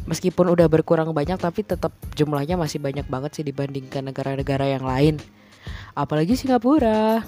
meskipun 0.07 0.49
udah 0.49 0.65
berkurang 0.71 1.11
banyak 1.13 1.37
tapi 1.37 1.61
tetap 1.61 1.93
jumlahnya 2.17 2.57
masih 2.57 2.81
banyak 2.81 3.05
banget 3.05 3.41
sih 3.41 3.45
dibandingkan 3.45 4.09
negara-negara 4.09 4.65
yang 4.73 4.81
lain 4.81 5.21
apalagi 5.99 6.39
Singapura. 6.39 7.19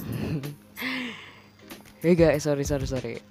Eh 2.02 2.18
guys 2.18 2.50
sorry 2.50 2.66
sorry 2.66 2.90
sorry. 2.90 3.22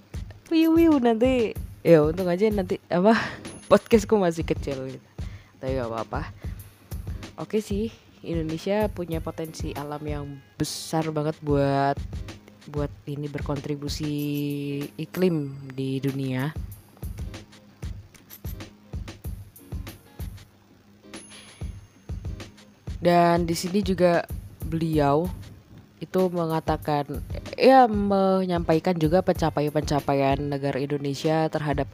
Wiu 0.47 0.71
wiu 0.71 0.95
nanti. 1.03 1.59
Ya 1.83 2.07
untung 2.07 2.31
aja 2.31 2.47
nanti 2.55 2.79
apa 2.87 3.19
podcastku 3.73 4.15
masih 4.15 4.47
kecil 4.47 4.95
gitu. 4.95 5.09
Tapi 5.59 5.75
gak 5.75 5.91
apa-apa. 5.91 6.31
Oke 7.35 7.59
sih 7.59 7.91
Indonesia 8.23 8.87
punya 8.87 9.19
potensi 9.19 9.75
alam 9.75 9.99
yang 10.07 10.39
besar 10.55 11.11
banget 11.11 11.35
buat 11.43 11.99
buat 12.71 12.95
ini 13.11 13.27
berkontribusi 13.27 14.15
iklim 14.95 15.51
di 15.75 15.99
dunia. 15.99 16.55
Dan 23.03 23.51
di 23.51 23.59
sini 23.59 23.83
juga 23.83 24.23
beliau 24.71 25.27
itu 26.01 26.31
mengatakan 26.33 27.05
ya 27.59 27.85
menyampaikan 27.91 28.97
juga 28.97 29.21
pencapaian-pencapaian 29.21 30.41
negara 30.41 30.81
Indonesia 30.81 31.51
terhadap 31.53 31.91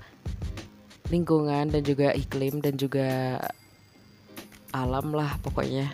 lingkungan 1.10 1.72
dan 1.72 1.82
juga 1.82 2.14
iklim 2.14 2.62
dan 2.62 2.78
juga 2.78 3.40
alam 4.70 5.10
lah 5.16 5.40
pokoknya. 5.42 5.90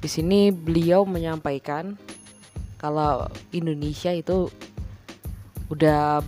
Di 0.00 0.08
sini 0.08 0.48
beliau 0.54 1.04
menyampaikan 1.04 1.98
kalau 2.80 3.28
Indonesia 3.54 4.10
itu 4.10 4.48
udah 5.70 6.24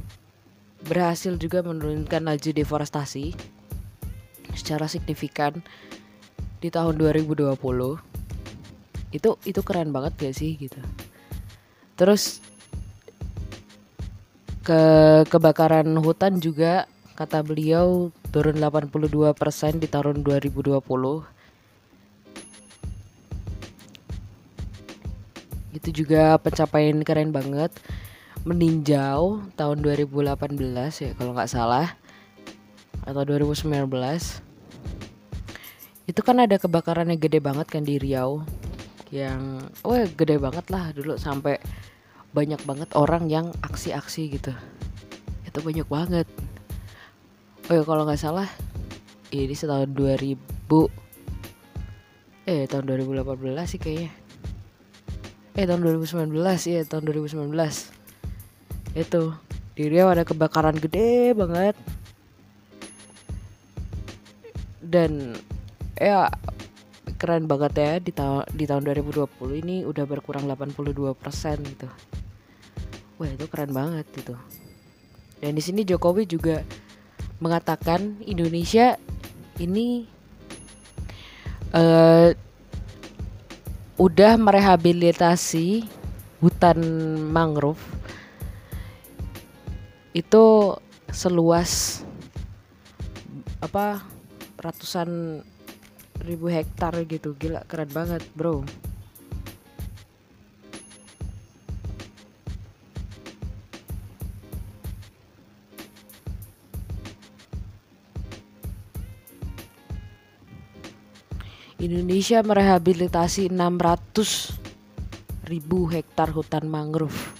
berhasil 0.84 1.34
juga 1.40 1.64
menurunkan 1.64 2.28
laju 2.28 2.50
deforestasi 2.52 3.34
secara 4.54 4.86
signifikan 4.86 5.64
di 6.60 6.68
tahun 6.70 7.00
2020. 7.00 8.13
Itu 9.14 9.38
itu 9.46 9.62
keren 9.62 9.94
banget 9.94 10.18
gak 10.18 10.34
sih 10.34 10.58
gitu. 10.58 10.82
Terus 11.94 12.42
ke 14.66 14.82
kebakaran 15.30 15.86
hutan 16.02 16.42
juga 16.42 16.90
kata 17.14 17.46
beliau 17.46 18.10
turun 18.34 18.58
82% 18.58 19.78
di 19.78 19.86
tahun 19.86 20.26
2020 20.26 20.82
itu 25.74 25.88
juga 26.02 26.34
pencapaian 26.42 26.98
keren 27.06 27.30
banget. 27.30 27.70
Meninjau 28.44 29.40
tahun 29.56 29.78
2018 29.80 30.36
ya 31.00 31.10
kalau 31.16 31.32
nggak 31.32 31.52
salah. 31.52 31.94
Atau 33.06 33.22
2019 33.22 33.84
itu 36.04 36.20
kan 36.20 36.36
ada 36.40 36.56
kebakaran 36.60 37.08
yang 37.08 37.20
gede 37.20 37.40
banget 37.40 37.68
kan 37.68 37.84
di 37.84 37.96
Riau 37.96 38.44
yang 39.14 39.62
wah 39.86 40.02
gede 40.10 40.42
banget 40.42 40.66
lah 40.74 40.90
dulu 40.90 41.14
sampai 41.14 41.62
banyak 42.34 42.58
banget 42.66 42.90
orang 42.98 43.30
yang 43.30 43.54
aksi-aksi 43.62 44.34
gitu. 44.34 44.50
Itu 45.46 45.62
banyak 45.62 45.86
banget. 45.86 46.26
Oh 47.70 47.78
ya 47.78 47.86
kalau 47.86 48.02
nggak 48.02 48.18
salah 48.18 48.50
ini 49.30 49.54
setahun 49.54 49.94
2000 49.94 50.34
eh 52.44 52.66
tahun 52.66 52.84
2018 52.90 53.70
sih 53.70 53.78
kayaknya. 53.78 54.10
Eh 55.54 55.64
tahun 55.64 55.86
2019 55.86 56.34
ya 56.66 56.82
tahun 56.82 57.06
2019 57.06 57.54
itu 58.98 59.22
di 59.78 59.84
Riau 59.90 60.10
ada 60.10 60.26
kebakaran 60.26 60.74
gede 60.74 61.38
banget. 61.38 61.78
Dan 64.82 65.38
ya 65.94 66.34
keren 67.24 67.48
banget 67.48 67.72
ya 67.80 67.92
di, 68.04 68.12
tahun 68.12 68.44
di 68.52 68.68
tahun 68.68 68.84
2020 68.84 69.64
ini 69.64 69.88
udah 69.88 70.04
berkurang 70.04 70.44
82% 70.44 71.16
gitu. 71.64 71.88
Wah 73.16 73.30
itu 73.32 73.48
keren 73.48 73.72
banget 73.72 74.04
gitu. 74.12 74.36
Dan 75.40 75.56
di 75.56 75.64
sini 75.64 75.88
Jokowi 75.88 76.28
juga 76.28 76.60
mengatakan 77.40 78.20
Indonesia 78.28 79.00
ini 79.56 80.04
uh, 81.72 82.28
udah 83.96 84.32
merehabilitasi 84.36 85.88
hutan 86.44 86.76
mangrove 87.32 87.80
itu 90.12 90.76
seluas 91.08 92.04
apa 93.64 94.04
ratusan 94.60 95.40
ribu 96.24 96.48
hektar 96.48 96.96
gitu 97.04 97.36
gila 97.36 97.62
keren 97.68 97.92
banget 97.92 98.24
bro 98.32 98.64
Indonesia 111.84 112.40
merehabilitasi 112.40 113.52
600 113.52 114.56
ribu 115.52 115.84
hektar 115.92 116.32
hutan 116.32 116.64
mangrove. 116.64 117.36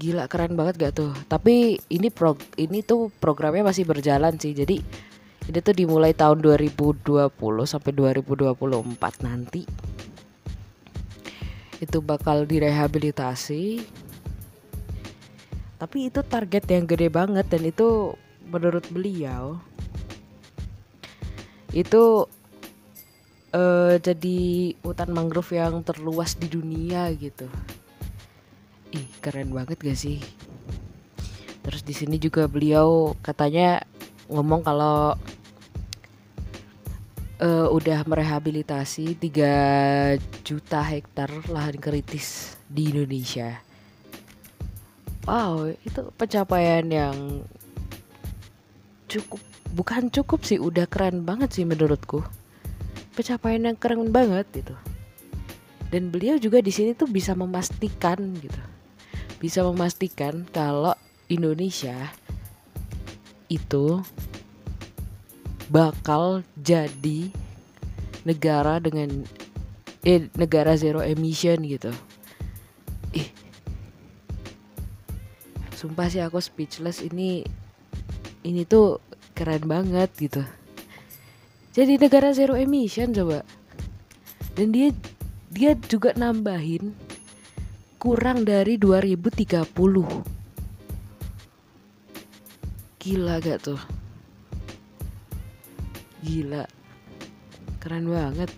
Gila 0.00 0.24
keren 0.32 0.56
banget 0.56 0.80
gak 0.80 0.94
tuh? 0.96 1.12
Tapi 1.28 1.76
ini 1.92 2.08
pro 2.08 2.40
ini 2.56 2.80
tuh 2.80 3.12
programnya 3.20 3.68
masih 3.68 3.84
berjalan 3.84 4.40
sih. 4.40 4.56
Jadi 4.56 4.80
ini 5.48 5.58
tuh 5.64 5.72
dimulai 5.72 6.12
tahun 6.12 6.44
2020 6.44 7.08
sampai 7.64 7.92
2024 7.96 9.24
nanti. 9.24 9.64
Itu 11.80 12.04
bakal 12.04 12.44
direhabilitasi. 12.44 13.80
Tapi 15.78 16.12
itu 16.12 16.20
target 16.20 16.64
yang 16.68 16.84
gede 16.84 17.08
banget 17.08 17.48
dan 17.48 17.64
itu 17.64 18.12
menurut 18.48 18.84
beliau 18.92 19.60
itu 21.76 22.24
uh, 23.52 23.94
jadi 24.00 24.38
hutan 24.80 25.12
mangrove 25.12 25.52
yang 25.52 25.84
terluas 25.84 26.36
di 26.36 26.48
dunia 26.48 27.12
gitu. 27.16 27.46
Ih, 28.96 29.08
keren 29.20 29.52
banget 29.52 29.76
gak 29.80 29.98
sih? 30.00 30.18
Terus 31.60 31.84
di 31.84 31.92
sini 31.92 32.16
juga 32.16 32.48
beliau 32.48 33.12
katanya 33.20 33.84
ngomong 34.32 34.64
kalau 34.64 35.16
uh, 37.42 37.66
udah 37.70 38.02
merehabilitasi 38.06 39.18
3 39.18 40.18
juta 40.42 40.80
hektar 40.82 41.30
lahan 41.50 41.78
kritis 41.78 42.58
di 42.66 42.90
Indonesia. 42.90 43.62
Wow, 45.28 45.76
itu 45.84 46.08
pencapaian 46.16 46.86
yang 46.88 47.44
cukup 49.08 49.40
bukan 49.72 50.08
cukup 50.08 50.40
sih, 50.44 50.56
udah 50.56 50.88
keren 50.88 51.24
banget 51.24 51.52
sih 51.52 51.64
menurutku. 51.68 52.24
Pencapaian 53.12 53.68
yang 53.68 53.76
keren 53.76 54.08
banget 54.08 54.46
gitu. 54.54 54.74
Dan 55.88 56.12
beliau 56.12 56.36
juga 56.36 56.60
di 56.60 56.72
sini 56.72 56.92
tuh 56.92 57.08
bisa 57.08 57.32
memastikan 57.32 58.20
gitu. 58.40 58.60
Bisa 59.40 59.64
memastikan 59.64 60.44
kalau 60.52 60.92
Indonesia 61.28 61.96
itu 63.48 64.04
bakal 65.68 66.42
jadi 66.56 67.28
negara 68.24 68.80
dengan 68.80 69.24
eh 70.04 70.28
negara 70.36 70.76
zero 70.76 71.04
emission 71.04 71.60
gitu. 71.64 71.92
Ih. 73.12 73.28
Sumpah 75.76 76.08
sih 76.08 76.24
aku 76.24 76.40
speechless 76.40 77.04
ini 77.04 77.44
ini 78.44 78.64
tuh 78.64 79.00
keren 79.36 79.68
banget 79.68 80.10
gitu. 80.16 80.42
Jadi 81.76 82.00
negara 82.00 82.32
zero 82.32 82.56
emission 82.56 83.12
coba. 83.12 83.44
Dan 84.56 84.74
dia 84.74 84.90
dia 85.52 85.72
juga 85.88 86.12
nambahin 86.16 86.92
kurang 87.98 88.46
dari 88.46 88.78
2030 88.78 89.66
gila 92.98 93.42
gak 93.42 93.58
tuh 93.58 93.97
gila. 96.22 96.64
Keren 97.82 98.06
banget. 98.10 98.50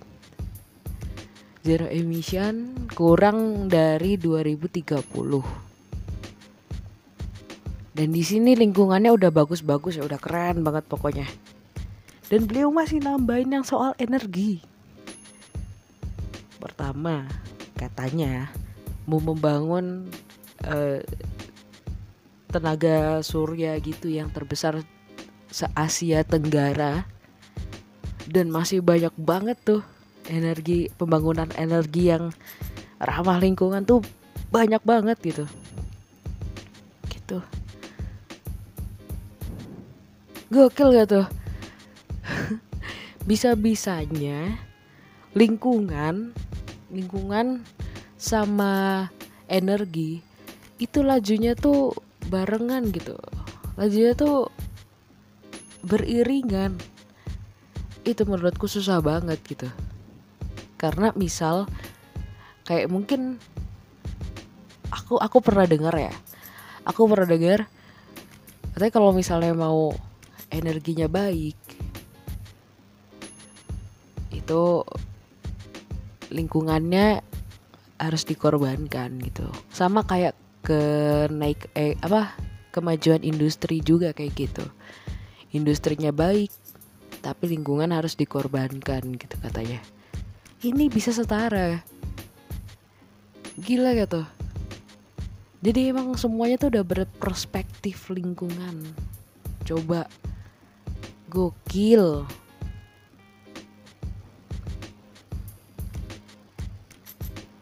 Zero 1.60 1.86
emission 1.92 2.88
kurang 2.96 3.68
dari 3.68 4.16
2030 4.16 5.70
dan 8.00 8.16
di 8.16 8.24
sini 8.24 8.56
lingkungannya 8.56 9.12
udah 9.12 9.28
bagus-bagus 9.28 10.00
ya 10.00 10.08
udah 10.08 10.16
keren 10.16 10.64
banget 10.64 10.88
pokoknya. 10.88 11.28
Dan 12.32 12.48
beliau 12.48 12.72
masih 12.72 12.96
nambahin 12.96 13.60
yang 13.60 13.66
soal 13.66 13.92
energi. 14.00 14.64
Pertama, 16.56 17.28
katanya 17.76 18.48
mau 19.04 19.20
membangun 19.20 20.08
uh, 20.64 21.02
tenaga 22.48 23.20
surya 23.20 23.76
gitu 23.84 24.08
yang 24.08 24.32
terbesar 24.32 24.80
se-Asia 25.52 26.24
Tenggara 26.24 27.04
dan 28.30 28.46
masih 28.54 28.78
banyak 28.78 29.10
banget 29.18 29.58
tuh 29.66 29.82
energi 30.30 30.86
pembangunan 30.94 31.50
energi 31.58 32.14
yang 32.14 32.30
ramah 33.02 33.42
lingkungan 33.42 33.82
tuh 33.82 34.06
banyak 34.54 34.78
banget 34.86 35.18
gitu. 35.18 35.44
Gitu. 37.10 37.38
Gokil 40.54 40.94
gak 40.94 41.08
tuh? 41.10 41.26
Bisa-bisanya 43.28 44.54
lingkungan 45.34 46.34
lingkungan 46.90 47.62
sama 48.18 49.06
energi 49.46 50.18
itu 50.82 51.06
lajunya 51.06 51.54
tuh 51.54 51.94
barengan 52.30 52.90
gitu. 52.90 53.14
Lajunya 53.78 54.14
tuh 54.18 54.50
beriringan 55.86 56.76
itu 58.04 58.22
menurutku 58.24 58.66
susah 58.66 59.02
banget 59.04 59.40
gitu. 59.44 59.68
Karena 60.80 61.12
misal 61.12 61.68
kayak 62.64 62.88
mungkin 62.88 63.36
aku 64.88 65.20
aku 65.20 65.38
pernah 65.44 65.66
dengar 65.68 65.94
ya. 65.96 66.14
Aku 66.88 67.04
pernah 67.06 67.28
dengar 67.28 67.68
katanya 68.72 68.92
kalau 68.94 69.10
misalnya 69.12 69.52
mau 69.52 69.92
energinya 70.48 71.10
baik 71.10 71.58
itu 74.30 74.62
lingkungannya 76.30 77.20
harus 78.00 78.22
dikorbankan 78.24 79.20
gitu. 79.20 79.46
Sama 79.68 80.06
kayak 80.06 80.34
ke 80.64 80.80
naik 81.28 81.68
eh 81.76 81.98
apa 82.00 82.34
kemajuan 82.72 83.20
industri 83.26 83.82
juga 83.84 84.14
kayak 84.16 84.32
gitu. 84.38 84.64
Industrinya 85.50 86.14
baik 86.14 86.50
tapi 87.20 87.52
lingkungan 87.52 87.92
harus 87.92 88.16
dikorbankan 88.16 89.16
gitu 89.20 89.36
katanya. 89.40 89.80
Ini 90.60 90.88
bisa 90.92 91.12
setara. 91.12 91.80
Gila 93.60 93.96
gitu. 93.96 94.24
Jadi 95.60 95.92
emang 95.92 96.16
semuanya 96.16 96.56
tuh 96.56 96.72
udah 96.72 96.84
berperspektif 96.84 98.08
lingkungan. 98.08 98.80
Coba. 99.64 100.08
Gokil. 101.28 102.24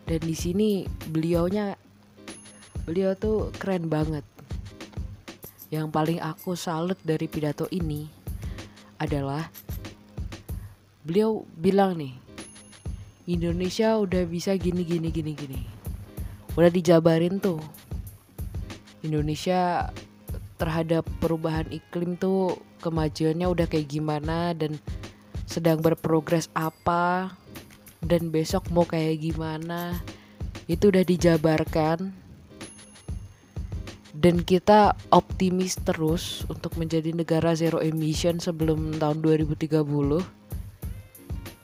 Dan 0.08 0.20
di 0.24 0.32
sini 0.32 0.88
beliaunya 1.12 1.76
beliau 2.86 3.12
tuh 3.18 3.52
keren 3.58 3.90
banget. 3.90 4.24
Yang 5.68 5.86
paling 5.92 6.18
aku 6.22 6.56
salut 6.56 6.96
dari 7.04 7.28
pidato 7.28 7.68
ini 7.68 8.17
adalah 8.98 9.50
beliau 11.06 11.46
bilang 11.56 11.96
nih 11.96 12.14
Indonesia 13.28 13.92
udah 14.00 14.24
bisa 14.24 14.56
gini 14.56 14.88
gini 14.88 15.12
gini 15.12 15.36
gini. 15.36 15.60
Udah 16.56 16.72
dijabarin 16.72 17.36
tuh. 17.36 17.60
Indonesia 19.04 19.92
terhadap 20.56 21.04
perubahan 21.20 21.68
iklim 21.68 22.16
tuh 22.16 22.56
kemajuannya 22.80 23.46
udah 23.46 23.66
kayak 23.68 23.92
gimana 23.92 24.56
dan 24.56 24.80
sedang 25.44 25.84
berprogres 25.84 26.48
apa 26.56 27.36
dan 28.02 28.32
besok 28.32 28.66
mau 28.72 28.88
kayak 28.88 29.22
gimana 29.22 30.00
itu 30.66 30.90
udah 30.90 31.04
dijabarkan 31.06 32.10
dan 34.18 34.42
kita 34.42 34.98
optimis 35.14 35.78
terus 35.78 36.42
untuk 36.50 36.74
menjadi 36.74 37.14
negara 37.14 37.54
zero 37.54 37.78
emission 37.78 38.42
sebelum 38.42 38.98
tahun 38.98 39.22
2030 39.22 39.78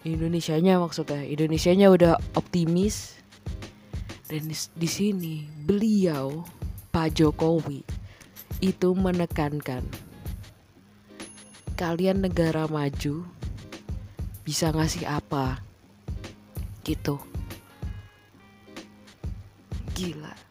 Indonesia-nya 0.05 0.79
maksudnya. 0.79 1.27
Indonesia-nya 1.27 1.91
udah 1.91 2.15
optimis. 2.39 3.19
Dan 4.31 4.49
di 4.55 4.89
sini 4.89 5.45
beliau 5.67 6.47
Pak 6.95 7.19
Jokowi 7.19 7.83
itu 8.63 8.89
menekankan 8.97 9.85
kalian 11.75 12.23
negara 12.25 12.71
maju 12.71 13.27
bisa 14.47 14.71
ngasih 14.71 15.05
apa? 15.11 15.61
Gitu. 16.87 17.19
Gila 19.93 20.44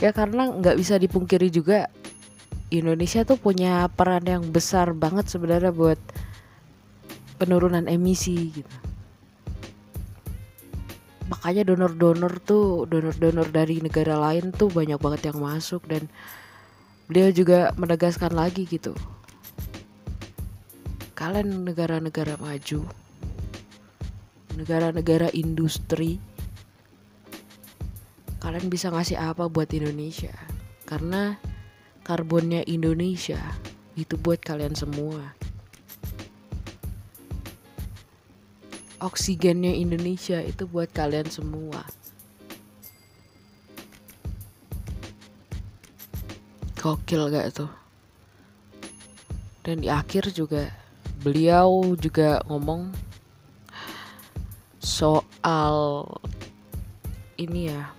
ya 0.00 0.10
karena 0.16 0.48
nggak 0.48 0.76
bisa 0.80 0.96
dipungkiri 0.96 1.52
juga 1.52 1.92
Indonesia 2.70 3.26
tuh 3.26 3.36
punya 3.36 3.90
peran 3.90 4.24
yang 4.24 4.46
besar 4.48 4.94
banget 4.96 5.26
sebenarnya 5.26 5.74
buat 5.74 5.98
penurunan 7.36 7.84
emisi 7.90 8.54
gitu. 8.54 8.76
Makanya 11.30 11.66
donor-donor 11.66 12.42
tuh 12.42 12.86
donor-donor 12.86 13.50
dari 13.50 13.82
negara 13.82 14.18
lain 14.18 14.54
tuh 14.54 14.70
banyak 14.70 14.98
banget 14.98 15.30
yang 15.30 15.38
masuk 15.42 15.82
dan 15.86 16.06
beliau 17.10 17.34
juga 17.34 17.74
menegaskan 17.74 18.34
lagi 18.34 18.66
gitu. 18.70 18.94
Kalian 21.18 21.66
negara-negara 21.66 22.38
maju, 22.38 22.86
negara-negara 24.56 25.28
industri 25.36 26.22
kalian 28.40 28.66
bisa 28.72 28.88
ngasih 28.90 29.20
apa 29.20 29.46
buat 29.46 29.70
Indonesia? 29.70 30.34
Karena 30.88 31.38
karbonnya 32.02 32.66
Indonesia 32.66 33.38
itu 33.94 34.18
buat 34.18 34.42
kalian 34.42 34.74
semua. 34.74 35.36
Oksigennya 39.00 39.72
Indonesia 39.72 40.42
itu 40.42 40.66
buat 40.66 40.90
kalian 40.92 41.30
semua. 41.30 41.86
Gokil 46.80 47.28
gak 47.28 47.52
tuh 47.54 47.80
dan 49.60 49.84
di 49.84 49.88
akhir 49.92 50.32
juga 50.32 50.72
beliau 51.20 51.92
juga 52.00 52.40
ngomong 52.48 52.88
soal 54.80 56.08
ini 57.36 57.68
ya 57.68 57.92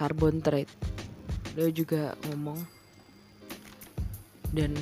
carbon 0.00 0.40
trade. 0.40 0.72
Dia 1.52 1.68
juga 1.68 2.16
ngomong. 2.24 2.56
Dan 4.48 4.72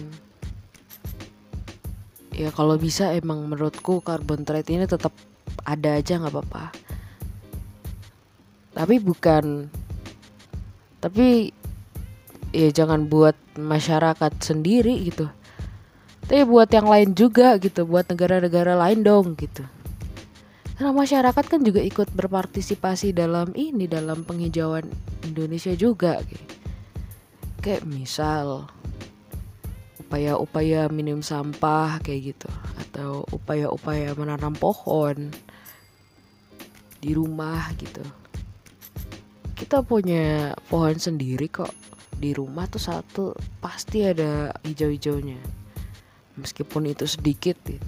ya 2.31 2.55
kalau 2.55 2.79
bisa 2.79 3.11
emang 3.11 3.51
menurutku 3.51 3.99
carbon 3.99 4.47
trade 4.47 4.71
ini 4.71 4.87
tetap 4.87 5.11
ada 5.67 5.99
aja 5.99 6.23
nggak 6.23 6.31
apa-apa. 6.31 6.65
Tapi 8.79 8.95
bukan 9.03 9.67
tapi 11.03 11.51
ya 12.55 12.71
jangan 12.71 13.11
buat 13.11 13.35
masyarakat 13.59 14.33
sendiri 14.39 15.03
gitu. 15.03 15.27
Tapi 16.31 16.47
buat 16.47 16.71
yang 16.71 16.87
lain 16.87 17.19
juga 17.19 17.59
gitu 17.59 17.83
buat 17.91 18.07
negara-negara 18.07 18.79
lain 18.79 19.03
dong 19.03 19.35
gitu 19.35 19.67
karena 20.79 20.95
masyarakat 20.95 21.45
kan 21.51 21.61
juga 21.67 21.83
ikut 21.83 22.15
berpartisipasi 22.15 23.11
dalam 23.11 23.51
ini 23.59 23.91
dalam 23.91 24.23
penghijauan 24.23 24.87
Indonesia 25.27 25.75
juga 25.75 26.23
kayak 27.59 27.83
misal 27.83 28.71
upaya-upaya 29.99 30.87
minim 30.89 31.21
sampah 31.21 31.99
kayak 32.01 32.33
gitu. 32.33 32.49
Atau 32.81 33.27
upaya-upaya 33.35 34.15
menanam 34.15 34.55
pohon 34.55 35.35
di 37.03 37.11
rumah 37.11 37.75
gitu. 37.77 38.01
Kita 39.59 39.83
punya 39.83 40.55
pohon 40.71 40.97
sendiri 40.97 41.51
kok 41.51 41.75
di 42.17 42.33
rumah 42.33 42.71
tuh 42.71 42.81
satu 42.81 43.25
pasti 43.59 44.07
ada 44.07 44.55
hijau-hijaunya. 44.63 45.43
Meskipun 46.39 46.87
itu 46.89 47.05
sedikit 47.05 47.59
gitu. 47.67 47.83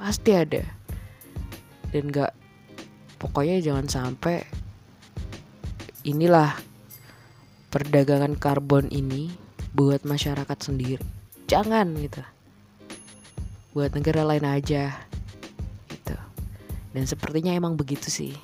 pasti 0.00 0.32
ada 0.32 0.64
dan 1.90 2.10
gak 2.10 2.32
pokoknya 3.20 3.60
jangan 3.60 3.86
sampai 3.90 4.46
inilah 6.06 6.56
perdagangan 7.70 8.34
karbon 8.34 8.88
ini 8.90 9.30
buat 9.76 10.02
masyarakat 10.02 10.58
sendiri. 10.58 11.04
Jangan 11.46 11.86
gitu. 11.98 12.22
Buat 13.74 13.94
negara 13.94 14.26
lain 14.26 14.46
aja 14.46 14.96
gitu. 15.90 16.16
Dan 16.90 17.04
sepertinya 17.06 17.54
emang 17.54 17.78
begitu 17.78 18.10
sih. 18.10 18.34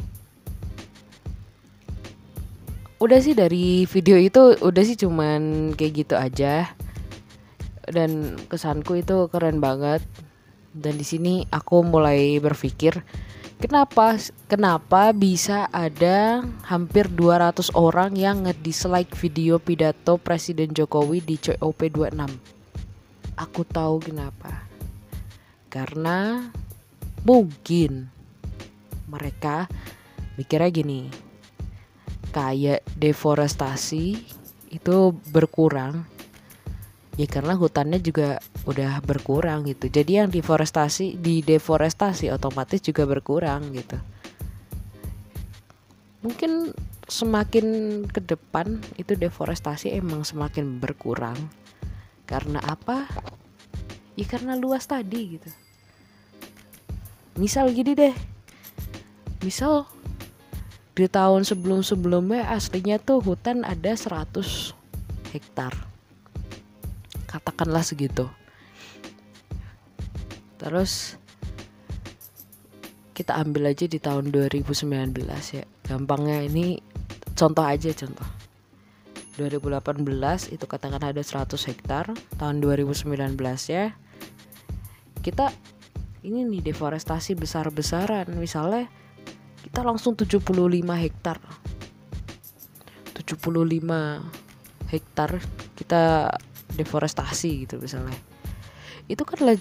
Udah 2.97 3.19
sih 3.21 3.35
dari 3.37 3.85
video 3.85 4.17
itu 4.17 4.57
udah 4.63 4.83
sih 4.87 4.97
cuman 4.99 5.73
kayak 5.75 6.07
gitu 6.07 6.15
aja. 6.15 6.71
Dan 7.87 8.35
kesanku 8.51 8.99
itu 8.99 9.31
keren 9.31 9.63
banget 9.63 10.03
dan 10.77 11.01
di 11.01 11.07
sini 11.09 11.49
aku 11.49 11.81
mulai 11.81 12.37
berpikir 12.37 13.01
Kenapa 13.57 14.21
kenapa 14.53 15.17
bisa 15.17 15.65
ada 15.73 16.45
hampir 16.69 17.09
200 17.09 17.73
orang 17.73 18.13
yang 18.13 18.45
nge-dislike 18.45 19.17
video 19.17 19.57
pidato 19.57 20.21
Presiden 20.21 20.77
Jokowi 20.77 21.25
di 21.25 21.41
COP26? 21.41 22.37
Aku 23.41 23.65
tahu 23.65 24.05
kenapa. 24.05 24.69
Karena 25.73 26.53
mungkin 27.25 28.13
mereka 29.09 29.73
mikirnya 30.37 30.69
gini. 30.69 31.09
Kayak 32.37 32.85
deforestasi 32.93 34.21
itu 34.69 34.97
berkurang 35.33 36.05
ya 37.17 37.25
karena 37.25 37.57
hutannya 37.57 37.99
juga 38.01 38.39
udah 38.69 39.01
berkurang 39.01 39.65
gitu. 39.65 39.89
Jadi 39.89 40.21
yang 40.21 40.29
deforestasi 40.29 41.17
di 41.17 41.41
deforestasi 41.41 42.29
otomatis 42.29 42.85
juga 42.85 43.09
berkurang 43.09 43.73
gitu. 43.73 43.97
Mungkin 46.21 46.77
semakin 47.09 47.67
ke 48.13 48.21
depan 48.21 48.85
itu 49.01 49.17
deforestasi 49.17 49.97
emang 49.97 50.29
semakin 50.29 50.77
berkurang. 50.77 51.37
Karena 52.29 52.61
apa? 52.61 53.09
Ya 54.17 54.29
karena 54.29 54.53
luas 54.57 54.85
tadi 54.85 55.41
gitu. 55.41 55.51
Misal 57.41 57.73
gini 57.73 57.97
deh. 57.97 58.17
Misal 59.41 59.89
di 60.97 61.05
tahun 61.05 61.45
sebelum-sebelumnya 61.45 62.49
aslinya 62.49 62.97
tuh 62.97 63.21
hutan 63.21 63.69
ada 63.69 63.93
100 63.93 64.73
hektar 65.37 65.96
katakanlah 67.27 67.83
segitu. 67.83 68.31
Terus 70.57 71.21
kita 73.13 73.37
ambil 73.41 73.73
aja 73.73 73.89
di 73.89 73.97
tahun 73.97 74.33
2019 74.33 74.87
ya. 75.53 75.65
Gampangnya 75.85 76.45
ini 76.45 76.81
contoh 77.37 77.65
aja 77.65 77.93
contoh. 77.93 78.29
2018 79.37 80.57
itu 80.57 80.65
katakan 80.65 81.01
ada 81.05 81.21
100 81.21 81.53
hektar 81.69 82.09
tahun 82.41 82.57
2019 82.65 83.37
ya. 83.69 83.93
Kita 85.21 85.53
ini 86.25 86.43
nih 86.49 86.73
deforestasi 86.73 87.37
besar-besaran 87.37 88.33
misalnya 88.37 88.89
kita 89.65 89.85
langsung 89.85 90.17
75 90.17 90.41
hektar. 90.97 91.37
75 93.13 94.89
hektar 94.89 95.31
kita 95.77 96.33
deforestasi 96.77 97.67
gitu 97.67 97.81
misalnya. 97.81 98.17
Itu 99.09 99.25
kan 99.25 99.57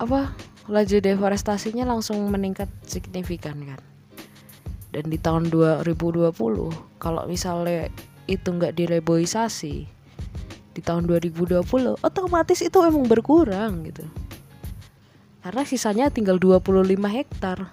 apa 0.00 0.34
laju 0.70 0.96
deforestasinya 1.02 1.86
langsung 1.86 2.20
meningkat 2.28 2.68
signifikan 2.84 3.58
kan. 3.64 3.80
Dan 4.90 5.06
di 5.06 5.18
tahun 5.22 5.48
2020 5.48 6.34
kalau 6.98 7.22
misalnya 7.30 7.86
itu 8.26 8.48
nggak 8.50 8.74
direboisasi 8.74 9.86
di 10.70 10.80
tahun 10.82 11.06
2020 11.06 11.62
otomatis 12.02 12.58
itu 12.62 12.78
emang 12.82 13.06
berkurang 13.06 13.86
gitu. 13.86 14.06
Karena 15.40 15.62
sisanya 15.64 16.06
tinggal 16.12 16.36
25 16.36 16.70
hektar. 17.10 17.72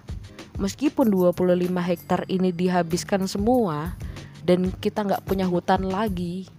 Meskipun 0.58 1.06
25 1.06 1.70
hektar 1.70 2.26
ini 2.26 2.50
dihabiskan 2.50 3.30
semua 3.30 3.94
dan 4.42 4.74
kita 4.74 5.06
nggak 5.06 5.22
punya 5.22 5.46
hutan 5.46 5.86
lagi 5.86 6.50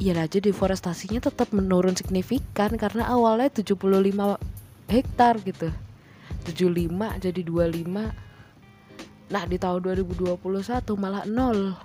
ya 0.00 0.16
aja 0.16 0.40
deforestasinya 0.40 1.20
tetap 1.20 1.52
menurun 1.52 1.92
signifikan 1.92 2.72
karena 2.80 3.04
awalnya 3.12 3.52
75 3.52 4.40
hektar 4.88 5.36
gitu. 5.44 5.68
75 6.48 7.20
jadi 7.20 7.40
25 7.44 9.28
nah 9.30 9.44
di 9.46 9.60
tahun 9.60 9.80
2021 9.84 10.40
malah 10.96 11.28
nol. 11.28 11.76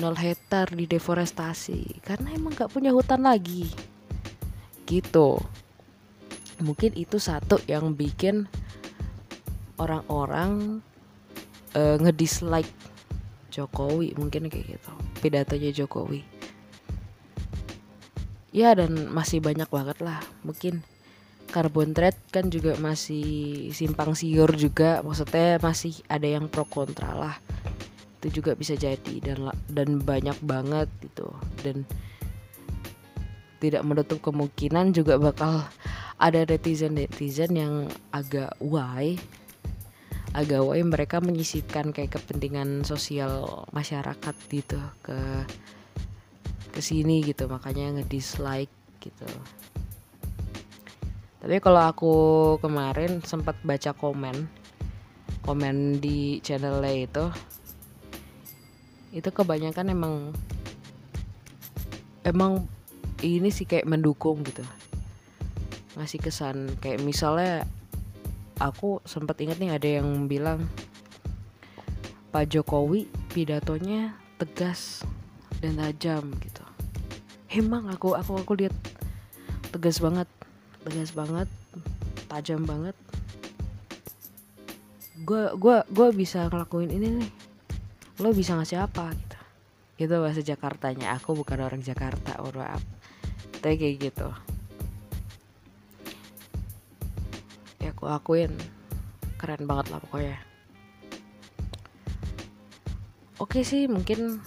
Nol 0.00 0.16
hektar 0.16 0.72
di 0.72 0.88
deforestasi. 0.88 2.00
Karena 2.00 2.32
emang 2.32 2.56
gak 2.56 2.72
punya 2.72 2.88
hutan 2.88 3.20
lagi. 3.20 3.68
Gitu. 4.88 5.36
Mungkin 6.64 6.96
itu 6.96 7.20
satu 7.20 7.60
yang 7.68 7.92
bikin 7.92 8.48
orang-orang 9.76 10.80
uh, 11.76 11.96
ngedislike 12.00 12.72
Jokowi. 13.52 14.16
Mungkin 14.16 14.48
kayak 14.48 14.78
gitu. 14.78 14.92
Pidatonya 15.20 15.70
Jokowi 15.74 16.29
ya 18.50 18.74
dan 18.74 19.10
masih 19.10 19.42
banyak 19.42 19.66
banget 19.70 19.98
lah. 20.02 20.20
Mungkin 20.46 20.82
carbon 21.50 21.90
trade 21.90 22.18
kan 22.30 22.46
juga 22.50 22.78
masih 22.78 23.70
simpang 23.74 24.14
siur 24.14 24.50
juga. 24.54 25.02
Maksudnya 25.02 25.58
masih 25.58 25.98
ada 26.06 26.26
yang 26.26 26.46
pro 26.46 26.66
kontra 26.66 27.14
lah. 27.14 27.36
Itu 28.20 28.42
juga 28.42 28.52
bisa 28.54 28.76
jadi 28.76 29.14
dan 29.22 29.50
dan 29.70 30.02
banyak 30.02 30.38
banget 30.44 30.88
gitu. 31.02 31.30
Dan 31.62 31.88
tidak 33.60 33.84
menutup 33.84 34.18
kemungkinan 34.24 34.96
juga 34.96 35.20
bakal 35.20 35.60
ada 36.16 36.40
netizen 36.44 36.96
netizen 36.96 37.52
yang 37.56 37.74
agak 38.12 38.56
why 38.60 39.16
agak 40.32 40.62
why 40.62 40.78
mereka 40.80 41.18
menyisipkan 41.18 41.90
kayak 41.90 42.14
kepentingan 42.14 42.86
sosial 42.86 43.66
masyarakat 43.74 44.34
gitu 44.46 44.78
ke 45.02 45.18
ke 46.70 46.80
sini 46.80 47.22
gitu 47.26 47.50
makanya 47.50 47.98
ngedislike 47.98 48.72
gitu. 49.02 49.26
Tapi 51.40 51.56
kalau 51.58 51.82
aku 51.88 52.14
kemarin 52.60 53.24
sempat 53.24 53.56
baca 53.64 53.96
komen 53.96 54.60
komen 55.40 55.98
di 55.98 56.38
channelnya 56.44 56.94
itu 57.08 57.24
itu 59.10 59.28
kebanyakan 59.32 59.90
emang 59.90 60.14
emang 62.22 62.68
ini 63.24 63.48
sih 63.50 63.64
kayak 63.66 63.88
mendukung 63.88 64.44
gitu. 64.46 64.62
Ngasih 65.98 66.20
kesan 66.22 66.78
kayak 66.78 67.02
misalnya 67.02 67.66
aku 68.60 69.00
sempat 69.08 69.40
ingat 69.40 69.58
nih 69.58 69.74
ada 69.74 69.88
yang 70.00 70.28
bilang 70.28 70.68
Pak 72.30 72.46
Jokowi 72.46 73.10
pidatonya 73.34 74.14
tegas 74.38 75.02
dan 75.60 75.76
tajam 75.76 76.32
gitu. 76.40 76.64
Emang 77.52 77.86
aku 77.92 78.16
aku 78.16 78.40
aku 78.40 78.52
lihat 78.58 78.74
tegas 79.70 80.00
banget, 80.00 80.26
tegas 80.88 81.12
banget, 81.12 81.48
tajam 82.26 82.64
banget. 82.64 82.96
Gue 85.20 85.52
gua 85.60 85.84
gua 85.92 86.08
bisa 86.10 86.48
ngelakuin 86.48 86.90
ini 86.90 87.08
nih. 87.20 87.30
Lo 88.20 88.32
bisa 88.32 88.56
ngasih 88.56 88.84
apa 88.84 89.12
gitu. 89.12 89.38
Itu 90.08 90.14
bahasa 90.16 90.40
Jakartanya. 90.40 91.12
Aku 91.20 91.36
bukan 91.36 91.60
orang 91.60 91.84
Jakarta, 91.84 92.40
orang 92.40 92.80
Tapi 93.60 93.76
kayak 93.76 93.96
gitu. 94.00 94.28
aku 98.00 98.08
akuin 98.08 98.52
keren 99.36 99.68
banget 99.68 99.92
lah 99.92 100.00
pokoknya 100.00 100.40
oke 103.36 103.60
sih 103.60 103.84
mungkin 103.92 104.40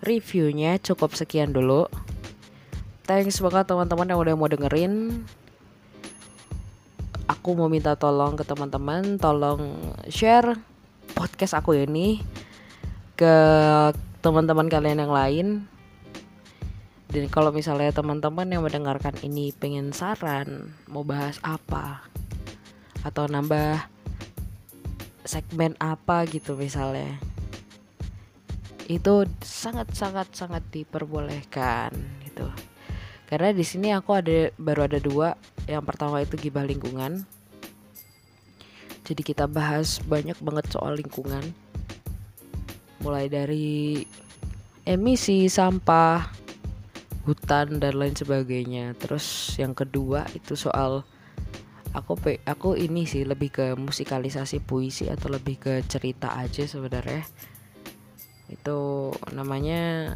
reviewnya 0.00 0.80
cukup 0.80 1.12
sekian 1.16 1.52
dulu. 1.52 1.88
Thanks 3.04 3.42
banget 3.42 3.68
teman-teman 3.68 4.08
yang 4.08 4.20
udah 4.20 4.34
mau 4.36 4.48
dengerin. 4.48 5.24
Aku 7.28 7.54
mau 7.54 7.70
minta 7.70 7.94
tolong 7.94 8.34
ke 8.34 8.42
teman-teman 8.42 9.18
tolong 9.20 9.78
share 10.10 10.58
podcast 11.14 11.54
aku 11.54 11.78
ini 11.78 12.18
ke 13.14 13.34
teman-teman 14.24 14.66
kalian 14.66 15.04
yang 15.04 15.14
lain. 15.14 15.46
Dan 17.10 17.26
kalau 17.26 17.50
misalnya 17.50 17.90
teman-teman 17.90 18.46
yang 18.46 18.62
mendengarkan 18.62 19.18
ini 19.26 19.50
pengen 19.50 19.90
saran 19.90 20.78
mau 20.86 21.02
bahas 21.02 21.42
apa 21.42 22.06
atau 23.02 23.26
nambah 23.26 23.82
segmen 25.26 25.74
apa 25.82 26.22
gitu 26.30 26.54
misalnya 26.54 27.18
itu 28.90 29.22
sangat 29.38 29.94
sangat 29.94 30.34
sangat 30.34 30.66
diperbolehkan 30.74 31.94
gitu. 32.26 32.50
Karena 33.30 33.54
di 33.54 33.62
sini 33.62 33.94
aku 33.94 34.18
ada 34.18 34.50
baru 34.58 34.90
ada 34.90 34.98
dua. 34.98 35.38
Yang 35.70 35.84
pertama 35.86 36.18
itu 36.18 36.34
gibah 36.34 36.66
lingkungan. 36.66 37.22
Jadi 39.06 39.22
kita 39.22 39.46
bahas 39.46 40.02
banyak 40.02 40.34
banget 40.42 40.66
soal 40.74 40.98
lingkungan. 40.98 41.54
Mulai 43.06 43.30
dari 43.30 44.02
emisi 44.82 45.46
sampah 45.46 46.26
hutan 47.22 47.78
dan 47.78 47.94
lain 47.94 48.18
sebagainya. 48.18 48.98
Terus 48.98 49.54
yang 49.54 49.78
kedua 49.78 50.26
itu 50.34 50.58
soal 50.58 51.06
aku 51.94 52.18
aku 52.42 52.74
ini 52.74 53.06
sih 53.06 53.22
lebih 53.22 53.54
ke 53.54 53.66
musikalisasi 53.78 54.58
puisi 54.66 55.06
atau 55.06 55.30
lebih 55.30 55.62
ke 55.62 55.74
cerita 55.86 56.34
aja 56.34 56.66
sebenarnya 56.66 57.22
itu 58.50 59.10
namanya 59.30 60.12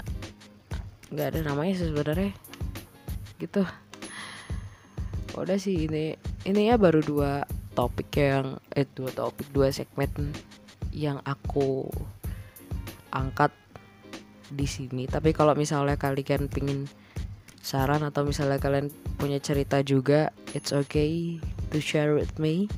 nggak 1.14 1.28
ada 1.34 1.40
namanya 1.46 1.74
sebenarnya. 1.78 2.34
Gitu. 3.38 3.62
Udah 5.38 5.58
sih 5.58 5.86
ini 5.86 6.18
ini 6.46 6.70
ya 6.70 6.78
baru 6.78 7.00
dua 7.00 7.46
topik 7.78 8.10
yang 8.18 8.58
eh 8.74 8.86
dua 8.94 9.10
topik 9.14 9.50
dua 9.50 9.70
segmen 9.70 10.10
yang 10.90 11.22
aku 11.22 11.86
angkat 13.14 13.54
di 14.50 14.66
sini. 14.66 15.06
Tapi 15.06 15.30
kalau 15.30 15.54
misalnya 15.54 15.94
kalian 15.94 16.50
pingin 16.50 16.90
saran 17.64 18.04
atau 18.04 18.28
misalnya 18.28 18.60
kalian 18.60 18.92
punya 19.16 19.40
cerita 19.40 19.80
juga 19.80 20.28
it's 20.52 20.68
okay 20.68 21.40
to 21.72 21.80
share 21.80 22.12
with 22.12 22.36
me 22.36 22.68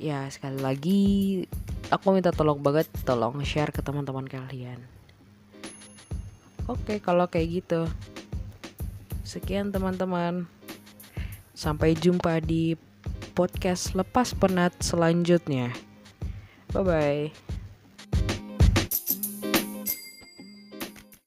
ya 0.00 0.24
sekali 0.32 0.56
lagi 0.64 1.00
aku 1.92 2.16
minta 2.16 2.32
tolong 2.32 2.56
banget 2.56 2.88
tolong 3.04 3.36
share 3.44 3.68
ke 3.68 3.84
teman-teman 3.84 4.24
kalian. 4.24 4.80
Oke 6.64 7.04
kalau 7.04 7.28
kayak 7.28 7.60
gitu. 7.60 7.84
Sekian 9.22 9.68
teman-teman. 9.68 10.48
Sampai 11.52 11.92
jumpa 11.92 12.40
di 12.40 12.80
podcast 13.36 13.92
lepas 13.92 14.32
penat 14.32 14.72
selanjutnya. 14.80 15.76
Bye 16.72 16.80
bye 16.80 17.49